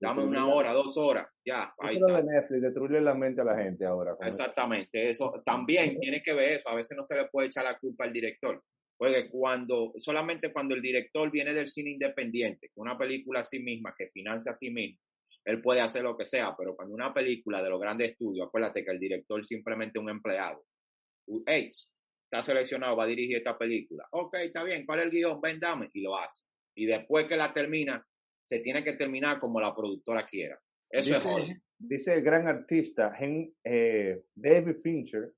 [0.00, 1.28] Dame una hora, dos horas.
[1.44, 2.16] Ya, ahí está.
[2.16, 4.16] de Netflix, destruye la mente a la gente ahora.
[4.20, 6.68] Exactamente, eso también tiene que ver eso.
[6.68, 8.62] A veces no se le puede echar la culpa al director.
[8.96, 13.94] Porque cuando, solamente cuando el director viene del cine independiente, una película a sí misma,
[13.98, 14.98] que financia a sí misma,
[15.44, 18.84] él puede hacer lo que sea, pero cuando una película de los grandes estudios, acuérdate
[18.84, 20.64] que el director simplemente es un empleado.
[21.46, 21.70] Hey,
[22.30, 24.06] está seleccionado, va a dirigir esta película.
[24.12, 25.40] Ok, está bien, ¿cuál es el guion?
[25.40, 26.44] Ven, dame, y lo hace.
[26.76, 28.04] Y después que la termina,
[28.44, 30.58] se tiene que terminar como la productora quiera.
[30.90, 31.48] Eso es Hollywood.
[31.48, 35.32] Dice, dice el gran artista Hen- eh, David Fincher,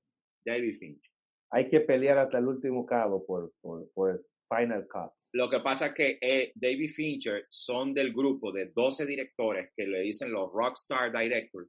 [0.45, 1.11] David Fincher.
[1.51, 5.11] hay que pelear hasta el último cabo por, por, por el Final Cut.
[5.35, 9.85] Lo que pasa es que eh, David Fincher son del grupo de 12 directores que
[9.85, 11.67] le dicen los Rockstar Directors,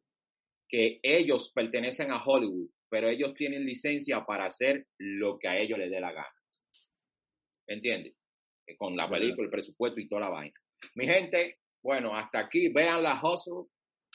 [0.68, 5.80] que ellos pertenecen a Hollywood, pero ellos tienen licencia para hacer lo que a ellos
[5.80, 6.32] les dé la gana.
[7.66, 8.14] ¿Me entiendes?
[8.78, 10.54] Con la película, el presupuesto y toda la vaina.
[10.94, 12.68] Mi gente, bueno, hasta aquí.
[12.68, 13.64] Vean La Hustle,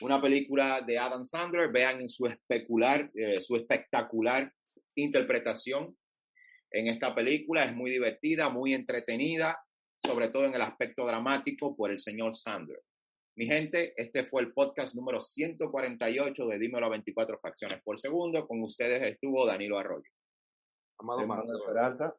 [0.00, 1.70] una película de Adam Sandler.
[1.70, 4.50] Vean su especular, eh, su espectacular
[4.94, 5.94] interpretación
[6.72, 7.64] en esta película.
[7.64, 9.58] Es muy divertida, muy entretenida,
[9.96, 12.82] sobre todo en el aspecto dramático por el señor Sandler.
[13.36, 18.46] Mi gente, este fue el podcast número 148 de Dímelo a 24 Facciones por Segundo.
[18.46, 20.10] Con ustedes estuvo Danilo Arroyo.
[20.98, 21.48] Amado Marco.
[21.66, 22.14] Peralta,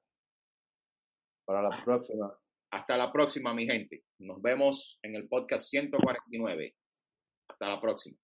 [1.45, 2.35] para la próxima.
[2.71, 4.03] Hasta la próxima, mi gente.
[4.19, 6.75] Nos vemos en el podcast 149.
[7.47, 8.17] Hasta la próxima.